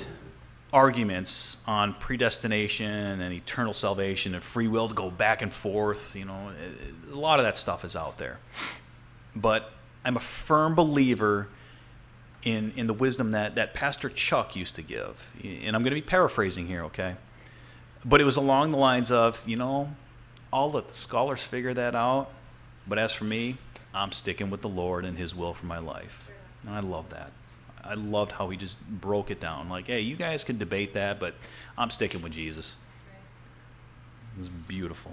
arguments 0.73 1.57
on 1.67 1.95
predestination 1.95 3.21
and 3.21 3.33
eternal 3.33 3.73
salvation 3.73 4.35
and 4.35 4.43
free 4.43 4.69
will 4.69 4.89
to 4.89 4.95
go 4.95 5.11
back 5.11 5.43
and 5.43 5.53
forth. 5.53 6.15
You 6.15 6.27
know, 6.27 6.53
a 7.11 7.15
lot 7.15 7.39
of 7.39 7.45
that 7.45 7.57
stuff 7.57 7.85
is 7.85 7.97
out 7.97 8.19
there. 8.19 8.39
But 9.35 9.73
I'm 10.05 10.17
a 10.17 10.21
firm 10.21 10.75
believer 10.75 11.49
in, 12.43 12.73
in 12.77 12.87
the 12.87 12.95
wisdom 12.95 13.33
that, 13.33 13.55
that 13.57 13.75
Pastor 13.75 14.09
Chuck 14.09 14.55
used 14.55 14.77
to 14.77 14.83
give. 14.83 15.35
And 15.43 15.75
I'm 15.75 15.83
going 15.83 15.91
to 15.91 16.01
be 16.01 16.03
paraphrasing 16.03 16.67
here, 16.67 16.85
okay? 16.85 17.17
But 18.05 18.21
it 18.21 18.25
was 18.25 18.37
along 18.37 18.73
the 18.73 18.79
lines 18.79 19.11
of, 19.11 19.43
you 19.47 19.57
know, 19.57 19.95
I'll 20.53 20.71
let 20.71 20.89
the 20.89 20.95
scholars 20.95 21.43
figure 21.43 21.75
that 21.75 21.95
out. 21.95 22.31
But 22.91 22.99
as 22.99 23.15
for 23.15 23.23
me, 23.23 23.57
I'm 23.95 24.11
sticking 24.11 24.51
with 24.51 24.63
the 24.63 24.69
Lord 24.69 25.05
and 25.05 25.17
His 25.17 25.33
will 25.33 25.55
for 25.55 25.67
my 25.67 25.79
life. 25.79 26.29
And 26.67 26.75
I 26.75 26.81
love 26.81 27.11
that. 27.11 27.31
I 27.85 27.95
loved 27.95 28.33
how 28.33 28.51
he 28.51 28.57
just 28.57 28.85
broke 28.89 29.31
it 29.31 29.41
down. 29.41 29.69
Like, 29.69 29.87
hey, 29.87 30.01
you 30.01 30.17
guys 30.17 30.43
can 30.43 30.59
debate 30.59 30.93
that, 30.95 31.21
but 31.21 31.35
I'm 31.79 31.89
sticking 31.89 32.21
with 32.21 32.33
Jesus. 32.33 32.77
It 34.35 34.39
was 34.39 34.49
beautiful. 34.49 35.13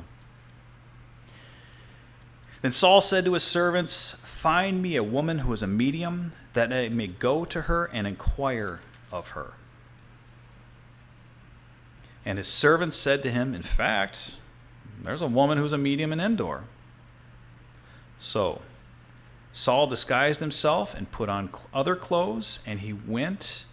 Then 2.64 2.72
Saul 2.72 3.00
said 3.00 3.26
to 3.26 3.34
his 3.34 3.44
servants, 3.44 4.14
Find 4.24 4.82
me 4.82 4.96
a 4.96 5.04
woman 5.04 5.40
who 5.40 5.54
is 5.54 5.62
a 5.62 5.68
medium, 5.68 6.34
that 6.54 6.74
I 6.74 6.90
may 6.90 7.08
go 7.08 7.46
to 7.46 7.62
her 7.62 7.86
and 7.94 8.08
inquire 8.08 8.80
of 9.12 9.30
her. 9.30 9.54
And 12.26 12.40
his 12.40 12.48
servants 12.48 12.96
said 12.96 13.22
to 13.22 13.30
him, 13.30 13.54
In 13.54 13.62
fact, 13.62 14.38
there's 15.04 15.22
a 15.22 15.28
woman 15.28 15.60
who's 15.60 15.74
a 15.74 15.78
medium 15.78 16.12
in 16.12 16.20
Endor. 16.20 16.64
So 18.18 18.62
Saul 19.52 19.88
disguised 19.88 20.40
himself 20.40 20.94
and 20.94 21.12
put 21.12 21.30
on 21.30 21.50
other 21.74 21.96
clothes, 21.96 22.60
and 22.66 22.80
he 22.80 22.94
went 22.94 23.66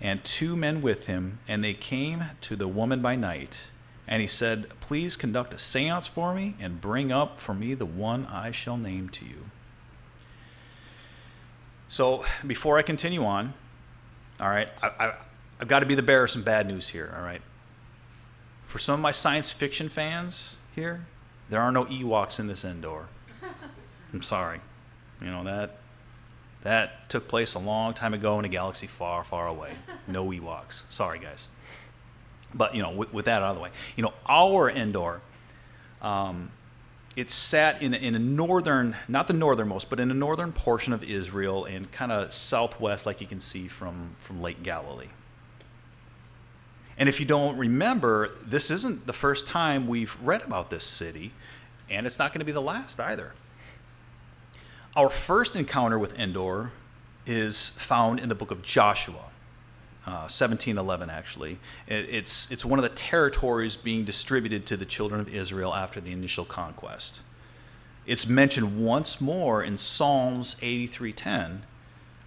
and 0.00 0.22
two 0.22 0.54
men 0.54 0.82
with 0.82 1.06
him, 1.06 1.38
and 1.48 1.64
they 1.64 1.74
came 1.74 2.24
to 2.42 2.56
the 2.56 2.68
woman 2.68 3.00
by 3.00 3.16
night. 3.16 3.70
And 4.06 4.20
he 4.20 4.28
said, 4.28 4.68
Please 4.80 5.16
conduct 5.16 5.54
a 5.54 5.58
seance 5.58 6.06
for 6.06 6.34
me 6.34 6.56
and 6.60 6.80
bring 6.80 7.10
up 7.10 7.40
for 7.40 7.54
me 7.54 7.74
the 7.74 7.86
one 7.86 8.26
I 8.26 8.50
shall 8.50 8.76
name 8.76 9.08
to 9.08 9.24
you. 9.24 9.46
So, 11.88 12.24
before 12.46 12.78
I 12.78 12.82
continue 12.82 13.24
on, 13.24 13.54
all 14.40 14.50
right, 14.50 14.68
I, 14.82 14.88
I, 14.88 15.14
I've 15.60 15.68
got 15.68 15.80
to 15.80 15.86
be 15.86 15.94
the 15.94 16.02
bearer 16.02 16.24
of 16.24 16.30
some 16.30 16.42
bad 16.42 16.66
news 16.66 16.88
here, 16.88 17.14
all 17.16 17.24
right? 17.24 17.40
For 18.66 18.78
some 18.78 18.94
of 18.94 19.00
my 19.00 19.12
science 19.12 19.50
fiction 19.50 19.88
fans 19.88 20.58
here, 20.74 21.06
there 21.48 21.60
are 21.60 21.72
no 21.72 21.84
Ewoks 21.86 22.38
in 22.38 22.46
this 22.46 22.64
Endor. 22.64 23.06
I'm 24.14 24.22
sorry. 24.22 24.60
You 25.20 25.30
know 25.30 25.44
that 25.44 25.76
that 26.62 27.10
took 27.10 27.28
place 27.28 27.54
a 27.54 27.58
long 27.58 27.92
time 27.94 28.14
ago 28.14 28.38
in 28.38 28.44
a 28.44 28.48
galaxy 28.48 28.86
far, 28.86 29.22
far 29.22 29.46
away. 29.46 29.74
No 30.06 30.26
Ewoks. 30.26 30.90
Sorry, 30.90 31.18
guys. 31.18 31.48
But 32.54 32.74
you 32.74 32.82
know, 32.82 32.90
with, 32.90 33.12
with 33.12 33.24
that 33.24 33.40
out 33.42 33.50
of 33.50 33.56
the 33.56 33.62
way, 33.62 33.70
you 33.96 34.02
know, 34.02 34.12
our 34.28 34.68
Endor, 34.68 35.22
um, 36.02 36.50
it's 37.16 37.32
sat 37.32 37.80
in 37.80 37.94
in 37.94 38.14
a 38.14 38.18
northern, 38.18 38.96
not 39.08 39.26
the 39.28 39.32
northernmost, 39.32 39.88
but 39.88 39.98
in 39.98 40.10
a 40.10 40.14
northern 40.14 40.52
portion 40.52 40.92
of 40.92 41.02
Israel, 41.02 41.64
and 41.64 41.90
kind 41.90 42.12
of 42.12 42.32
southwest, 42.32 43.06
like 43.06 43.20
you 43.20 43.26
can 43.26 43.40
see 43.40 43.66
from 43.66 44.10
from 44.20 44.42
Lake 44.42 44.62
Galilee. 44.62 45.08
And 46.98 47.08
if 47.08 47.18
you 47.18 47.26
don't 47.26 47.56
remember, 47.56 48.36
this 48.46 48.70
isn't 48.70 49.06
the 49.06 49.12
first 49.12 49.48
time 49.48 49.88
we've 49.88 50.16
read 50.22 50.44
about 50.44 50.70
this 50.70 50.84
city, 50.84 51.32
and 51.90 52.06
it's 52.06 52.18
not 52.18 52.32
going 52.32 52.40
to 52.40 52.44
be 52.44 52.52
the 52.52 52.62
last 52.62 53.00
either. 53.00 53.32
Our 54.96 55.08
first 55.08 55.56
encounter 55.56 55.98
with 55.98 56.16
Endor 56.20 56.70
is 57.26 57.70
found 57.70 58.20
in 58.20 58.28
the 58.28 58.34
book 58.36 58.52
of 58.52 58.62
Joshua, 58.62 59.32
uh, 60.06 60.30
1711 60.30 61.10
actually. 61.10 61.58
It, 61.88 62.06
it's, 62.08 62.48
it's 62.52 62.64
one 62.64 62.78
of 62.78 62.84
the 62.84 62.90
territories 62.90 63.76
being 63.76 64.04
distributed 64.04 64.66
to 64.66 64.76
the 64.76 64.84
children 64.84 65.20
of 65.20 65.34
Israel 65.34 65.74
after 65.74 66.00
the 66.00 66.12
initial 66.12 66.44
conquest. 66.44 67.22
It's 68.06 68.28
mentioned 68.28 68.84
once 68.84 69.20
more 69.20 69.64
in 69.64 69.78
Psalms 69.78 70.54
83:10 70.62 71.62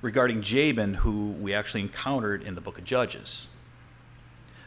regarding 0.01 0.41
Jabin, 0.41 0.95
who 0.95 1.29
we 1.31 1.53
actually 1.53 1.81
encountered 1.81 2.43
in 2.43 2.55
the 2.55 2.61
book 2.61 2.77
of 2.77 2.83
Judges. 2.83 3.47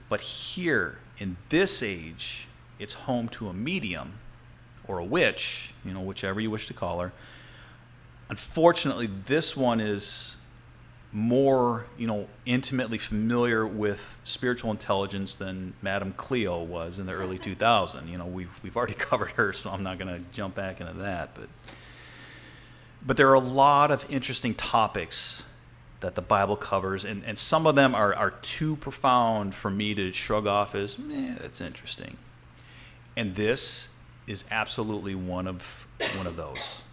But 0.09 0.23
here, 0.23 0.99
in 1.19 1.37
this 1.51 1.83
age, 1.83 2.49
it's 2.79 2.95
home 2.95 3.29
to 3.29 3.49
a 3.49 3.53
medium 3.53 4.15
or 4.89 4.99
a 4.99 5.05
witch, 5.05 5.75
you 5.85 5.93
know, 5.93 6.01
whichever 6.01 6.41
you 6.41 6.51
wish 6.51 6.67
to 6.69 6.75
call 6.75 7.01
her, 7.01 7.13
Unfortunately, 8.31 9.09
this 9.27 9.57
one 9.57 9.81
is 9.81 10.37
more, 11.13 11.87
you 11.99 12.07
know, 12.07 12.29
intimately 12.47 12.97
familiar 12.97 13.67
with 13.67 14.21
spiritual 14.23 14.71
intelligence 14.71 15.35
than 15.35 15.75
Madame 15.83 16.13
Cleo 16.13 16.63
was 16.63 17.01
in 17.01 17.07
the 17.07 17.13
early 17.13 17.39
2000s. 17.41 18.09
You 18.09 18.19
know, 18.19 18.27
we've 18.27 18.61
we've 18.63 18.77
already 18.77 18.95
covered 18.99 19.33
her, 19.33 19.53
so 19.53 19.71
I'm 19.71 19.83
not 19.83 19.99
going 19.99 20.15
to 20.15 20.23
jump 20.33 20.55
back 20.55 20.81
into 20.81 20.93
that. 20.95 21.35
But 21.35 21.49
but 23.05 23.17
there 23.17 23.29
are 23.31 23.35
a 23.35 23.41
lot 23.41 23.91
of 23.91 24.07
interesting 24.09 24.55
topics 24.55 25.45
that 25.99 26.15
the 26.15 26.23
Bible 26.23 26.57
covers, 26.57 27.05
and, 27.05 27.25
and 27.25 27.37
some 27.37 27.67
of 27.67 27.75
them 27.75 27.95
are, 27.95 28.15
are 28.15 28.31
too 28.31 28.77
profound 28.77 29.55
for 29.55 29.71
me 29.71 29.95
to 29.95 30.13
shrug 30.13 30.47
off 30.47 30.75
as, 30.75 30.99
eh, 30.99 31.35
that's 31.39 31.61
interesting. 31.61 32.17
And 33.17 33.35
this 33.35 33.95
is 34.27 34.45
absolutely 34.51 35.15
one 35.15 35.47
of 35.47 35.87
one 36.17 36.27
of 36.27 36.37
those 36.37 36.85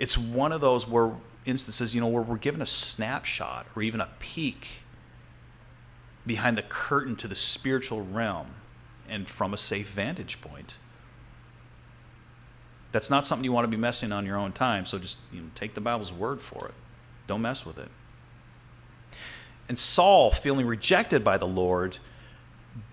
it's 0.00 0.16
one 0.16 0.50
of 0.50 0.62
those 0.62 0.88
where 0.88 1.12
instances, 1.44 1.94
you 1.94 2.00
know, 2.00 2.08
where 2.08 2.22
we're 2.22 2.38
given 2.38 2.62
a 2.62 2.66
snapshot 2.66 3.66
or 3.76 3.82
even 3.82 4.00
a 4.00 4.08
peek 4.18 4.80
behind 6.26 6.56
the 6.56 6.62
curtain 6.62 7.14
to 7.16 7.28
the 7.28 7.34
spiritual 7.34 8.02
realm 8.02 8.46
and 9.08 9.28
from 9.28 9.52
a 9.52 9.58
safe 9.58 9.88
vantage 9.88 10.40
point. 10.40 10.74
That's 12.92 13.10
not 13.10 13.26
something 13.26 13.44
you 13.44 13.52
want 13.52 13.64
to 13.64 13.68
be 13.68 13.76
messing 13.76 14.10
on 14.10 14.24
your 14.24 14.38
own 14.38 14.52
time, 14.52 14.86
so 14.86 14.98
just 14.98 15.18
you 15.32 15.42
know, 15.42 15.50
take 15.54 15.74
the 15.74 15.80
Bible's 15.82 16.12
word 16.12 16.40
for 16.40 16.66
it. 16.66 16.74
Don't 17.26 17.42
mess 17.42 17.66
with 17.66 17.78
it. 17.78 17.88
And 19.68 19.78
Saul, 19.78 20.30
feeling 20.30 20.66
rejected 20.66 21.22
by 21.22 21.36
the 21.36 21.46
Lord, 21.46 21.98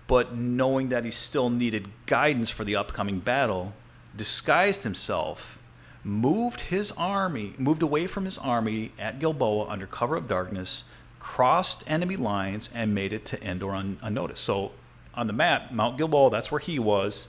but 0.06 0.36
knowing 0.36 0.90
that 0.90 1.04
he 1.04 1.10
still 1.10 1.48
needed 1.48 1.88
guidance 2.04 2.50
for 2.50 2.64
the 2.64 2.76
upcoming 2.76 3.18
battle, 3.18 3.74
disguised 4.14 4.84
himself 4.84 5.57
moved 6.08 6.62
his 6.62 6.90
army, 6.92 7.52
moved 7.58 7.82
away 7.82 8.06
from 8.06 8.24
his 8.24 8.38
army 8.38 8.92
at 8.98 9.18
Gilboa 9.18 9.68
under 9.68 9.86
cover 9.86 10.16
of 10.16 10.26
darkness, 10.26 10.84
crossed 11.20 11.88
enemy 11.88 12.16
lines, 12.16 12.70
and 12.74 12.94
made 12.94 13.12
it 13.12 13.26
to 13.26 13.42
Endor 13.46 13.74
un- 13.74 13.98
unnoticed. 14.00 14.42
So 14.42 14.72
on 15.12 15.26
the 15.26 15.34
map, 15.34 15.70
Mount 15.70 15.98
Gilboa, 15.98 16.30
that's 16.30 16.50
where 16.50 16.60
he 16.60 16.78
was. 16.78 17.28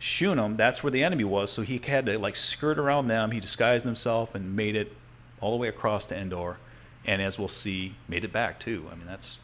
Shunem, 0.00 0.56
that's 0.56 0.82
where 0.82 0.90
the 0.90 1.04
enemy 1.04 1.22
was. 1.22 1.52
So 1.52 1.62
he 1.62 1.78
had 1.78 2.06
to 2.06 2.18
like 2.18 2.34
skirt 2.34 2.80
around 2.80 3.06
them. 3.06 3.30
He 3.30 3.38
disguised 3.38 3.86
himself 3.86 4.34
and 4.34 4.56
made 4.56 4.74
it 4.74 4.92
all 5.40 5.52
the 5.52 5.56
way 5.56 5.68
across 5.68 6.04
to 6.06 6.16
Endor, 6.16 6.58
and 7.04 7.22
as 7.22 7.38
we'll 7.38 7.46
see, 7.46 7.94
made 8.08 8.24
it 8.24 8.32
back 8.32 8.58
too. 8.58 8.86
I 8.90 8.96
mean, 8.96 9.06
that's 9.06 9.38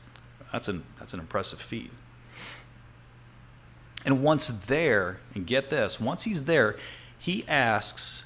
that's 0.51 0.67
an 0.67 0.83
that's 0.99 1.15
an 1.15 1.21
impressive 1.21 1.61
feat. 1.61 1.93
And 4.05 4.25
once 4.25 4.49
there, 4.49 5.21
and 5.37 5.47
get 5.47 5.71
this, 5.71 6.01
once 6.01 6.25
he's 6.25 6.47
there, 6.47 6.77
he 7.17 7.45
asks 7.47 8.25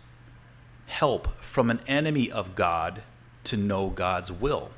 help 0.86 1.40
from 1.40 1.70
an 1.70 1.80
enemy 1.86 2.30
of 2.30 2.54
God 2.54 3.02
to 3.44 3.56
know 3.56 3.90
God's 3.90 4.32
will. 4.32 4.70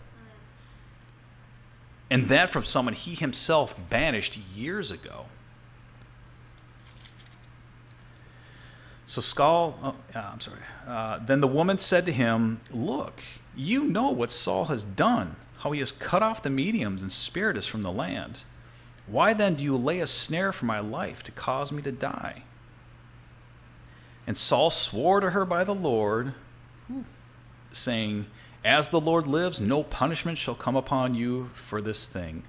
And 2.11 2.29
that 2.29 2.51
from 2.51 2.65
someone 2.65 2.95
he 2.95 3.15
himself 3.15 3.89
banished 3.91 4.37
years 4.37 4.91
ago. 4.91 5.27
So 9.05 9.21
Saul, 9.21 9.79
oh, 9.83 9.95
I'm 10.15 10.41
sorry. 10.41 10.61
Uh, 10.87 11.19
then 11.19 11.41
the 11.41 11.49
woman 11.49 11.79
said 11.79 12.05
to 12.07 12.13
him, 12.13 12.61
Look, 12.71 13.23
you 13.57 13.85
know 13.85 14.11
what 14.11 14.31
Saul 14.31 14.67
has 14.67 14.85
done, 14.85 15.37
how 15.59 15.73
he 15.73 15.81
has 15.81 15.93
cut 15.93 16.23
off 16.23 16.43
the 16.43 16.51
mediums 16.51 17.01
and 17.01 17.11
spiritists 17.11 17.71
from 17.71 17.83
the 17.83 17.93
land. 17.93 18.41
Why 19.07 19.33
then 19.33 19.55
do 19.55 19.65
you 19.65 19.77
lay 19.77 20.01
a 20.01 20.07
snare 20.07 20.53
for 20.53 20.67
my 20.67 20.81
life 20.81 21.23
to 21.23 21.33
cause 21.33 21.73
me 21.73 21.81
to 21.83 21.93
die? 21.93 22.43
And 24.29 24.37
Saul 24.37 24.69
swore 24.69 25.21
to 25.21 25.31
her 25.31 25.47
by 25.47 25.65
the 25.65 25.75
Lord, 25.75 26.35
saying, 27.73 28.27
As 28.63 28.91
the 28.91 29.01
Lord 29.01 29.27
lives, 29.27 29.59
no 29.59 29.83
punishment 29.83 30.37
shall 30.37 30.55
come 30.55 30.77
upon 30.77 31.15
you 31.15 31.47
for 31.55 31.81
this 31.81 32.07
thing. 32.07 32.43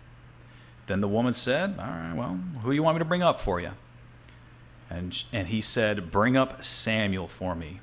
Then 0.87 0.99
the 0.99 1.07
woman 1.07 1.31
said, 1.31 1.75
All 1.79 1.85
right, 1.85 2.13
well, 2.13 2.37
who 2.61 2.71
do 2.71 2.75
you 2.75 2.83
want 2.83 2.97
me 2.97 2.99
to 2.99 3.05
bring 3.05 3.23
up 3.23 3.39
for 3.39 3.61
you? 3.61 3.71
And, 4.89 5.23
and 5.31 5.47
he 5.47 5.61
said, 5.61 6.11
Bring 6.11 6.35
up 6.35 6.61
Samuel 6.65 7.29
for 7.29 7.55
me. 7.55 7.79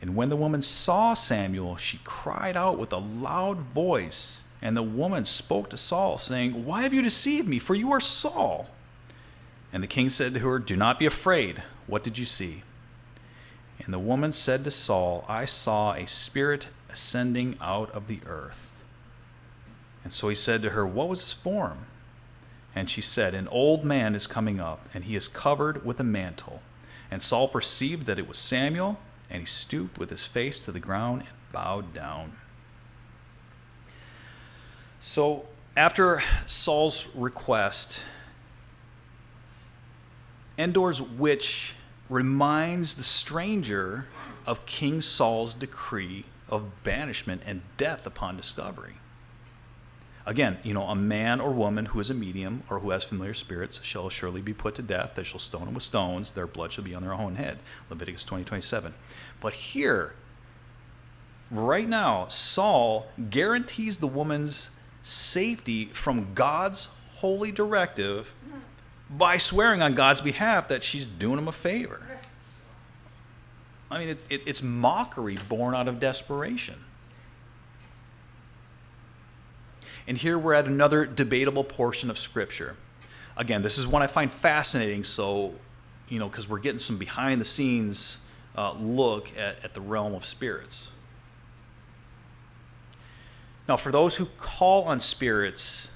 And 0.00 0.14
when 0.14 0.28
the 0.28 0.36
woman 0.36 0.62
saw 0.62 1.14
Samuel, 1.14 1.78
she 1.78 1.98
cried 2.04 2.56
out 2.56 2.78
with 2.78 2.92
a 2.92 2.98
loud 2.98 3.58
voice. 3.58 4.44
And 4.62 4.76
the 4.76 4.84
woman 4.84 5.24
spoke 5.24 5.68
to 5.70 5.76
Saul, 5.76 6.16
saying, 6.16 6.64
Why 6.64 6.82
have 6.82 6.94
you 6.94 7.02
deceived 7.02 7.48
me? 7.48 7.58
For 7.58 7.74
you 7.74 7.90
are 7.90 7.98
Saul. 7.98 8.68
And 9.72 9.82
the 9.82 9.88
king 9.88 10.10
said 10.10 10.32
to 10.34 10.40
her, 10.40 10.60
Do 10.60 10.76
not 10.76 11.00
be 11.00 11.06
afraid. 11.06 11.64
What 11.88 12.04
did 12.04 12.20
you 12.20 12.24
see? 12.24 12.62
And 13.84 13.94
the 13.94 13.98
woman 13.98 14.32
said 14.32 14.64
to 14.64 14.70
Saul, 14.70 15.24
I 15.28 15.44
saw 15.44 15.94
a 15.94 16.06
spirit 16.06 16.68
ascending 16.90 17.56
out 17.60 17.90
of 17.92 18.06
the 18.06 18.20
earth. 18.26 18.82
And 20.04 20.12
so 20.12 20.28
he 20.28 20.34
said 20.34 20.62
to 20.62 20.70
her, 20.70 20.86
What 20.86 21.08
was 21.08 21.22
his 21.22 21.32
form? 21.32 21.86
And 22.74 22.88
she 22.90 23.00
said, 23.00 23.34
An 23.34 23.48
old 23.48 23.84
man 23.84 24.14
is 24.14 24.26
coming 24.26 24.60
up, 24.60 24.88
and 24.94 25.04
he 25.04 25.16
is 25.16 25.28
covered 25.28 25.84
with 25.84 26.00
a 26.00 26.04
mantle. 26.04 26.62
And 27.10 27.22
Saul 27.22 27.48
perceived 27.48 28.06
that 28.06 28.18
it 28.18 28.28
was 28.28 28.38
Samuel, 28.38 28.98
and 29.30 29.40
he 29.40 29.46
stooped 29.46 29.98
with 29.98 30.10
his 30.10 30.26
face 30.26 30.64
to 30.64 30.72
the 30.72 30.80
ground 30.80 31.22
and 31.22 31.30
bowed 31.52 31.94
down. 31.94 32.32
So, 35.00 35.46
after 35.76 36.22
Saul's 36.46 37.14
request, 37.14 38.02
Endor's 40.56 41.00
witch 41.00 41.74
reminds 42.08 42.94
the 42.94 43.02
stranger 43.02 44.06
of 44.46 44.64
King 44.66 45.00
Saul's 45.00 45.54
decree 45.54 46.24
of 46.48 46.82
banishment 46.82 47.42
and 47.44 47.62
death 47.76 48.06
upon 48.06 48.36
discovery. 48.36 48.94
Again, 50.24 50.58
you 50.62 50.74
know, 50.74 50.84
a 50.84 50.94
man 50.94 51.40
or 51.40 51.52
woman 51.52 51.86
who 51.86 52.00
is 52.00 52.10
a 52.10 52.14
medium 52.14 52.62
or 52.68 52.80
who 52.80 52.90
has 52.90 53.04
familiar 53.04 53.32
spirits 53.32 53.82
shall 53.82 54.10
surely 54.10 54.42
be 54.42 54.52
put 54.52 54.74
to 54.74 54.82
death. 54.82 55.14
They 55.14 55.24
shall 55.24 55.38
stone 55.38 55.64
them 55.64 55.74
with 55.74 55.82
stones. 55.82 56.32
Their 56.32 56.46
blood 56.46 56.70
shall 56.70 56.84
be 56.84 56.94
on 56.94 57.02
their 57.02 57.14
own 57.14 57.36
head. 57.36 57.58
Leviticus 57.88 58.26
20, 58.26 58.44
27. 58.44 58.92
But 59.40 59.54
here, 59.54 60.12
right 61.50 61.88
now, 61.88 62.26
Saul 62.28 63.06
guarantees 63.30 63.98
the 63.98 64.06
woman's 64.06 64.68
safety 65.02 65.86
from 65.86 66.34
God's 66.34 66.90
holy 67.16 67.50
directive 67.50 68.34
by 69.10 69.36
swearing 69.38 69.82
on 69.82 69.94
God's 69.94 70.20
behalf 70.20 70.68
that 70.68 70.84
she's 70.84 71.06
doing 71.06 71.38
him 71.38 71.48
a 71.48 71.52
favor. 71.52 72.00
I 73.90 73.98
mean, 73.98 74.08
it's, 74.08 74.26
it, 74.28 74.42
it's 74.46 74.62
mockery 74.62 75.38
born 75.48 75.74
out 75.74 75.88
of 75.88 75.98
desperation. 75.98 76.76
And 80.06 80.18
here 80.18 80.38
we're 80.38 80.54
at 80.54 80.66
another 80.66 81.06
debatable 81.06 81.64
portion 81.64 82.10
of 82.10 82.18
Scripture. 82.18 82.76
Again, 83.36 83.62
this 83.62 83.78
is 83.78 83.86
one 83.86 84.02
I 84.02 84.06
find 84.06 84.30
fascinating, 84.30 85.04
so, 85.04 85.54
you 86.08 86.18
know, 86.18 86.28
because 86.28 86.48
we're 86.48 86.58
getting 86.58 86.78
some 86.78 86.98
behind 86.98 87.40
the 87.40 87.44
scenes 87.44 88.20
uh, 88.56 88.72
look 88.72 89.36
at, 89.36 89.62
at 89.64 89.74
the 89.74 89.80
realm 89.80 90.14
of 90.14 90.24
spirits. 90.24 90.92
Now, 93.68 93.76
for 93.76 93.92
those 93.92 94.16
who 94.16 94.26
call 94.38 94.84
on 94.84 94.98
spirits 95.00 95.92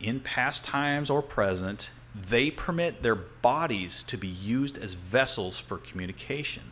in 0.00 0.20
past 0.20 0.64
times 0.64 1.08
or 1.08 1.22
present, 1.22 1.90
they 2.14 2.50
permit 2.50 3.02
their 3.02 3.14
bodies 3.14 4.02
to 4.04 4.16
be 4.16 4.28
used 4.28 4.78
as 4.78 4.94
vessels 4.94 5.58
for 5.58 5.78
communication. 5.78 6.62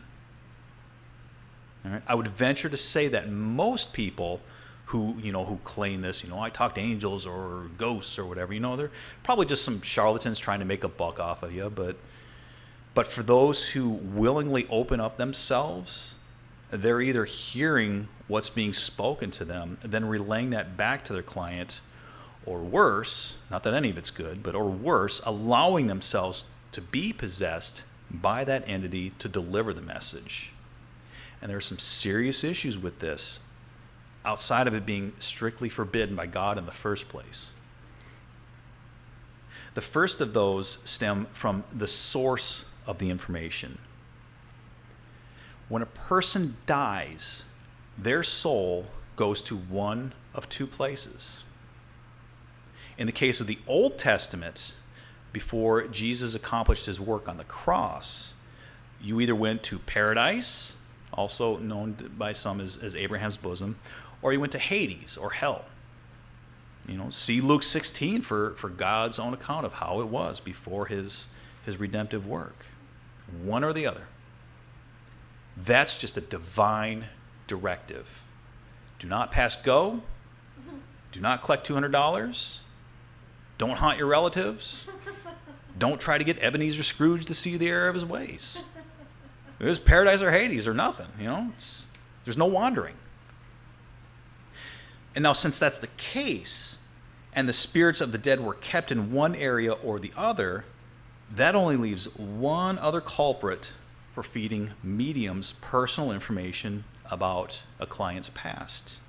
I 2.07 2.15
would 2.15 2.29
venture 2.29 2.69
to 2.69 2.77
say 2.77 3.09
that 3.09 3.29
most 3.29 3.91
people 3.91 4.39
who 4.87 5.15
you 5.21 5.31
know 5.31 5.45
who 5.45 5.57
claim 5.63 6.01
this, 6.01 6.23
you 6.23 6.29
know, 6.29 6.39
I 6.39 6.49
talk 6.49 6.75
to 6.75 6.81
angels 6.81 7.25
or 7.25 7.69
ghosts 7.77 8.17
or 8.17 8.25
whatever, 8.25 8.53
you 8.53 8.59
know, 8.59 8.75
they're 8.75 8.91
probably 9.23 9.45
just 9.45 9.63
some 9.63 9.81
charlatans 9.81 10.39
trying 10.39 10.59
to 10.59 10.65
make 10.65 10.83
a 10.83 10.87
buck 10.89 11.19
off 11.19 11.43
of 11.43 11.53
you, 11.53 11.69
but 11.69 11.97
but 12.93 13.07
for 13.07 13.23
those 13.23 13.71
who 13.71 13.89
willingly 13.89 14.67
open 14.69 14.99
up 14.99 15.17
themselves, 15.17 16.15
they're 16.69 17.01
either 17.01 17.25
hearing 17.25 18.07
what's 18.27 18.49
being 18.49 18.73
spoken 18.73 19.31
to 19.31 19.45
them, 19.45 19.77
then 19.83 20.05
relaying 20.05 20.51
that 20.51 20.77
back 20.77 21.03
to 21.05 21.13
their 21.13 21.23
client, 21.23 21.81
or 22.45 22.59
worse, 22.59 23.37
not 23.49 23.63
that 23.63 23.73
any 23.73 23.89
of 23.89 23.97
it's 23.97 24.11
good, 24.11 24.43
but 24.43 24.55
or 24.55 24.65
worse, 24.65 25.21
allowing 25.25 25.87
themselves 25.87 26.45
to 26.71 26.81
be 26.81 27.13
possessed 27.13 27.83
by 28.09 28.43
that 28.43 28.63
entity 28.67 29.11
to 29.19 29.29
deliver 29.29 29.73
the 29.73 29.81
message. 29.81 30.51
And 31.41 31.49
there 31.49 31.57
are 31.57 31.61
some 31.61 31.79
serious 31.79 32.43
issues 32.43 32.77
with 32.77 32.99
this 32.99 33.39
outside 34.25 34.67
of 34.67 34.73
it 34.73 34.85
being 34.85 35.13
strictly 35.19 35.69
forbidden 35.69 36.15
by 36.15 36.27
God 36.27 36.57
in 36.57 36.65
the 36.65 36.71
first 36.71 37.09
place. 37.09 37.51
The 39.73 39.81
first 39.81 40.21
of 40.21 40.33
those 40.33 40.79
stem 40.89 41.27
from 41.33 41.63
the 41.73 41.87
source 41.87 42.65
of 42.85 42.99
the 42.99 43.09
information. 43.09 43.79
When 45.67 45.81
a 45.81 45.87
person 45.87 46.57
dies, 46.65 47.45
their 47.97 48.23
soul 48.23 48.85
goes 49.15 49.41
to 49.43 49.55
one 49.55 50.13
of 50.33 50.49
two 50.49 50.67
places. 50.67 51.43
In 52.97 53.05
the 53.07 53.11
case 53.11 53.41
of 53.41 53.47
the 53.47 53.57
Old 53.67 53.97
Testament, 53.97 54.75
before 55.31 55.87
Jesus 55.87 56.35
accomplished 56.35 56.85
his 56.85 56.99
work 56.99 57.27
on 57.27 57.37
the 57.37 57.43
cross, 57.43 58.35
you 59.01 59.19
either 59.19 59.35
went 59.35 59.63
to 59.63 59.79
paradise 59.79 60.77
also 61.13 61.57
known 61.57 61.95
by 62.17 62.33
some 62.33 62.59
as, 62.59 62.77
as 62.77 62.95
Abraham's 62.95 63.37
bosom, 63.37 63.77
or 64.21 64.33
you 64.33 64.39
went 64.39 64.51
to 64.53 64.59
Hades 64.59 65.17
or 65.17 65.31
hell. 65.31 65.65
You 66.87 66.97
know, 66.97 67.09
see 67.09 67.39
Luke 67.39 67.63
16 67.63 68.21
for, 68.21 68.51
for 68.55 68.69
God's 68.69 69.19
own 69.19 69.33
account 69.33 69.65
of 69.65 69.73
how 69.73 70.01
it 70.01 70.07
was 70.07 70.39
before 70.39 70.87
his, 70.87 71.29
his 71.63 71.79
redemptive 71.79 72.27
work. 72.27 72.65
One 73.43 73.63
or 73.63 73.73
the 73.73 73.87
other. 73.87 74.07
That's 75.55 75.97
just 75.97 76.17
a 76.17 76.21
divine 76.21 77.05
directive. 77.47 78.23
Do 78.99 79.07
not 79.07 79.31
pass 79.31 79.55
go. 79.55 80.01
Do 81.11 81.21
not 81.21 81.43
collect 81.43 81.67
$200. 81.67 82.62
Don't 83.57 83.77
haunt 83.77 83.97
your 83.97 84.07
relatives. 84.07 84.87
Don't 85.77 85.99
try 85.99 86.17
to 86.17 86.23
get 86.23 86.39
Ebenezer 86.39 86.83
Scrooge 86.83 87.25
to 87.25 87.33
see 87.33 87.57
the 87.57 87.67
error 87.67 87.87
of 87.87 87.95
his 87.95 88.05
ways. 88.05 88.63
It's 89.59 89.79
paradise 89.79 90.21
or 90.21 90.31
Hades 90.31 90.67
or 90.67 90.73
nothing, 90.73 91.07
you 91.17 91.25
know? 91.25 91.51
It's, 91.55 91.87
there's 92.25 92.37
no 92.37 92.45
wandering. 92.45 92.95
And 95.15 95.23
now, 95.23 95.33
since 95.33 95.59
that's 95.59 95.79
the 95.79 95.87
case, 95.87 96.79
and 97.33 97.47
the 97.47 97.53
spirits 97.53 98.01
of 98.01 98.11
the 98.11 98.17
dead 98.17 98.39
were 98.39 98.53
kept 98.55 98.91
in 98.91 99.11
one 99.11 99.35
area 99.35 99.73
or 99.73 99.99
the 99.99 100.11
other, 100.15 100.65
that 101.31 101.55
only 101.55 101.77
leaves 101.77 102.13
one 102.17 102.77
other 102.79 103.01
culprit 103.01 103.71
for 104.11 104.21
feeding 104.23 104.71
mediums 104.83 105.53
personal 105.53 106.11
information 106.11 106.83
about 107.09 107.63
a 107.79 107.85
client's 107.85 108.29
past 108.29 108.99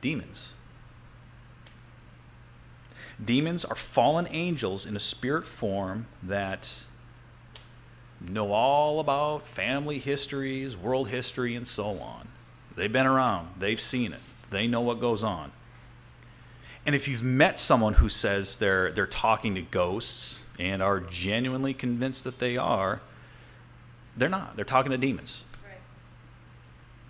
demons. 0.00 0.54
Demons 3.24 3.64
are 3.64 3.74
fallen 3.74 4.26
angels 4.30 4.86
in 4.86 4.96
a 4.96 5.00
spirit 5.00 5.46
form 5.46 6.06
that 6.22 6.84
know 8.20 8.52
all 8.52 9.00
about 9.00 9.46
family 9.46 9.98
histories, 9.98 10.76
world 10.76 11.08
history, 11.08 11.54
and 11.54 11.66
so 11.66 11.98
on. 11.98 12.28
They've 12.76 12.92
been 12.92 13.06
around, 13.06 13.48
they've 13.58 13.80
seen 13.80 14.12
it, 14.12 14.20
they 14.50 14.66
know 14.66 14.80
what 14.80 15.00
goes 15.00 15.22
on. 15.22 15.52
And 16.86 16.94
if 16.94 17.08
you've 17.08 17.22
met 17.22 17.58
someone 17.58 17.94
who 17.94 18.08
says 18.08 18.56
they're, 18.56 18.92
they're 18.92 19.06
talking 19.06 19.54
to 19.54 19.62
ghosts 19.62 20.42
and 20.58 20.82
are 20.82 21.00
genuinely 21.00 21.72
convinced 21.72 22.24
that 22.24 22.38
they 22.38 22.56
are, 22.56 23.00
they're 24.16 24.28
not. 24.28 24.56
They're 24.56 24.64
talking 24.64 24.92
to 24.92 24.98
demons. 24.98 25.44
Right. 25.64 25.78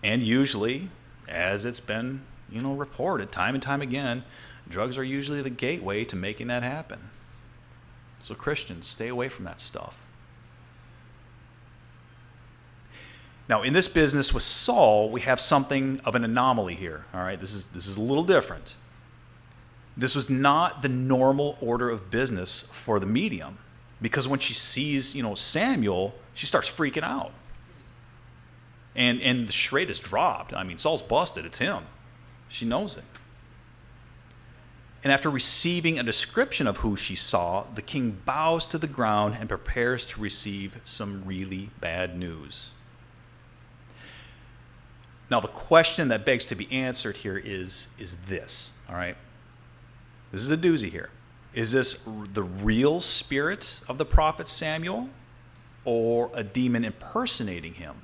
And 0.03 0.23
usually, 0.23 0.91
as 1.29 1.65
it's 1.65 1.81
been, 1.81 2.23
you 2.51 2.63
know, 2.63 2.75
reported 2.75 3.33
time 3.33 3.55
and 3.55 3.63
time 3.63 3.83
again, 3.83 4.25
drugs 4.69 4.99
are 4.99 5.05
usually 5.05 5.43
the 5.43 5.51
gateway 5.51 6.05
to 6.05 6.17
making 6.17 6.49
that 6.49 6.63
happen. 6.63 7.11
So 8.21 8.35
Christians, 8.35 8.87
stay 8.87 9.09
away 9.09 9.29
from 9.29 9.45
that 9.45 9.61
stuff. 9.61 10.05
Now, 13.49 13.63
in 13.63 13.75
this 13.75 13.89
business 13.89 14.33
with 14.33 14.43
Saul, 14.43 15.11
we 15.11 15.21
have 15.21 15.39
something 15.39 16.01
of 16.05 16.15
an 16.15 16.25
anomaly 16.25 16.75
here. 16.75 17.05
All 17.13 17.21
right, 17.21 17.39
this 17.39 17.53
is 17.55 17.67
this 17.67 17.87
is 17.87 17.99
a 17.99 18.01
little 18.01 18.25
different. 18.25 18.77
This 19.97 20.17
was 20.17 20.31
not 20.31 20.81
the 20.81 20.89
normal 20.89 21.59
order 21.61 21.91
of 21.91 22.11
business 22.11 22.69
for 22.73 22.99
the 22.99 23.07
medium, 23.07 23.59
because 24.01 24.27
when 24.27 24.41
she 24.41 24.55
sees, 24.55 25.15
you 25.15 25.23
know, 25.23 25.35
Samuel, 25.35 26.15
she 26.33 26.47
starts 26.47 26.71
freaking 26.71 27.03
out. 27.03 27.33
And 28.97 29.21
and 29.21 29.47
the 29.47 29.53
charade 29.53 29.91
is 29.91 29.99
dropped. 29.99 30.55
I 30.55 30.63
mean, 30.65 30.79
Saul's 30.79 31.03
busted. 31.03 31.45
It's 31.45 31.59
him. 31.59 31.85
She 32.49 32.65
knows 32.65 32.97
it. 32.97 33.05
And 35.05 35.13
after 35.13 35.29
receiving 35.29 35.99
a 35.99 36.03
description 36.03 36.67
of 36.67 36.79
who 36.79 36.97
she 36.97 37.15
saw, 37.15 37.65
the 37.75 37.83
king 37.83 38.23
bows 38.25 38.67
to 38.69 38.79
the 38.79 38.87
ground 38.87 39.37
and 39.39 39.51
prepares 39.51 40.07
to 40.07 40.21
receive 40.21 40.81
some 40.83 41.23
really 41.27 41.69
bad 41.79 42.19
news. 42.19 42.73
Now, 45.31 45.41
the 45.41 45.49
question 45.49 46.09
that 46.09 46.25
begs 46.25 46.47
to 46.47 46.55
be 46.55 46.71
answered 46.73 47.19
here 47.19 47.37
is, 47.37 47.95
is 47.99 48.17
this, 48.29 48.73
all 48.89 48.97
right? 48.97 49.17
This 50.33 50.43
is 50.43 50.51
a 50.51 50.57
doozy 50.57 50.91
here. 50.91 51.11
Is 51.53 51.73
this 51.73 52.03
the 52.33 52.43
real 52.43 52.99
spirit 52.99 53.83
of 53.89 53.99
the 53.99 54.05
prophet 54.07 54.49
Samuel 54.49 55.11
or 55.85 56.31
a 56.33 56.43
demon 56.43 56.85
impersonating 56.85 57.75
him? 57.75 57.95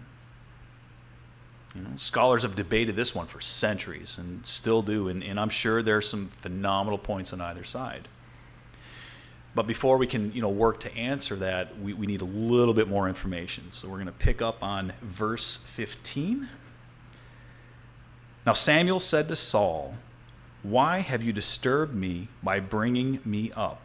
You 1.74 1.82
know, 1.82 1.90
scholars 1.96 2.42
have 2.42 2.56
debated 2.56 2.96
this 2.96 3.14
one 3.14 3.26
for 3.26 3.40
centuries 3.40 4.18
and 4.18 4.44
still 4.44 4.82
do, 4.82 5.08
and, 5.08 5.22
and 5.22 5.38
I'm 5.38 5.48
sure 5.48 5.82
there 5.82 5.96
are 5.96 6.02
some 6.02 6.28
phenomenal 6.28 6.98
points 6.98 7.32
on 7.32 7.40
either 7.40 7.64
side. 7.64 8.08
But 9.54 9.66
before 9.66 9.96
we 9.96 10.06
can, 10.06 10.32
you 10.32 10.42
know, 10.42 10.48
work 10.48 10.80
to 10.80 10.96
answer 10.96 11.36
that, 11.36 11.78
we, 11.78 11.92
we 11.92 12.06
need 12.06 12.20
a 12.20 12.26
little 12.26 12.74
bit 12.74 12.88
more 12.88 13.08
information. 13.08 13.72
So 13.72 13.88
we're 13.88 13.96
going 13.96 14.06
to 14.06 14.12
pick 14.12 14.40
up 14.40 14.62
on 14.62 14.92
verse 15.02 15.56
15. 15.56 16.48
Now 18.46 18.52
Samuel 18.52 19.00
said 19.00 19.28
to 19.28 19.36
Saul, 19.36 19.94
Why 20.62 20.98
have 20.98 21.22
you 21.22 21.32
disturbed 21.32 21.94
me 21.94 22.28
by 22.42 22.60
bringing 22.60 23.20
me 23.24 23.50
up? 23.52 23.80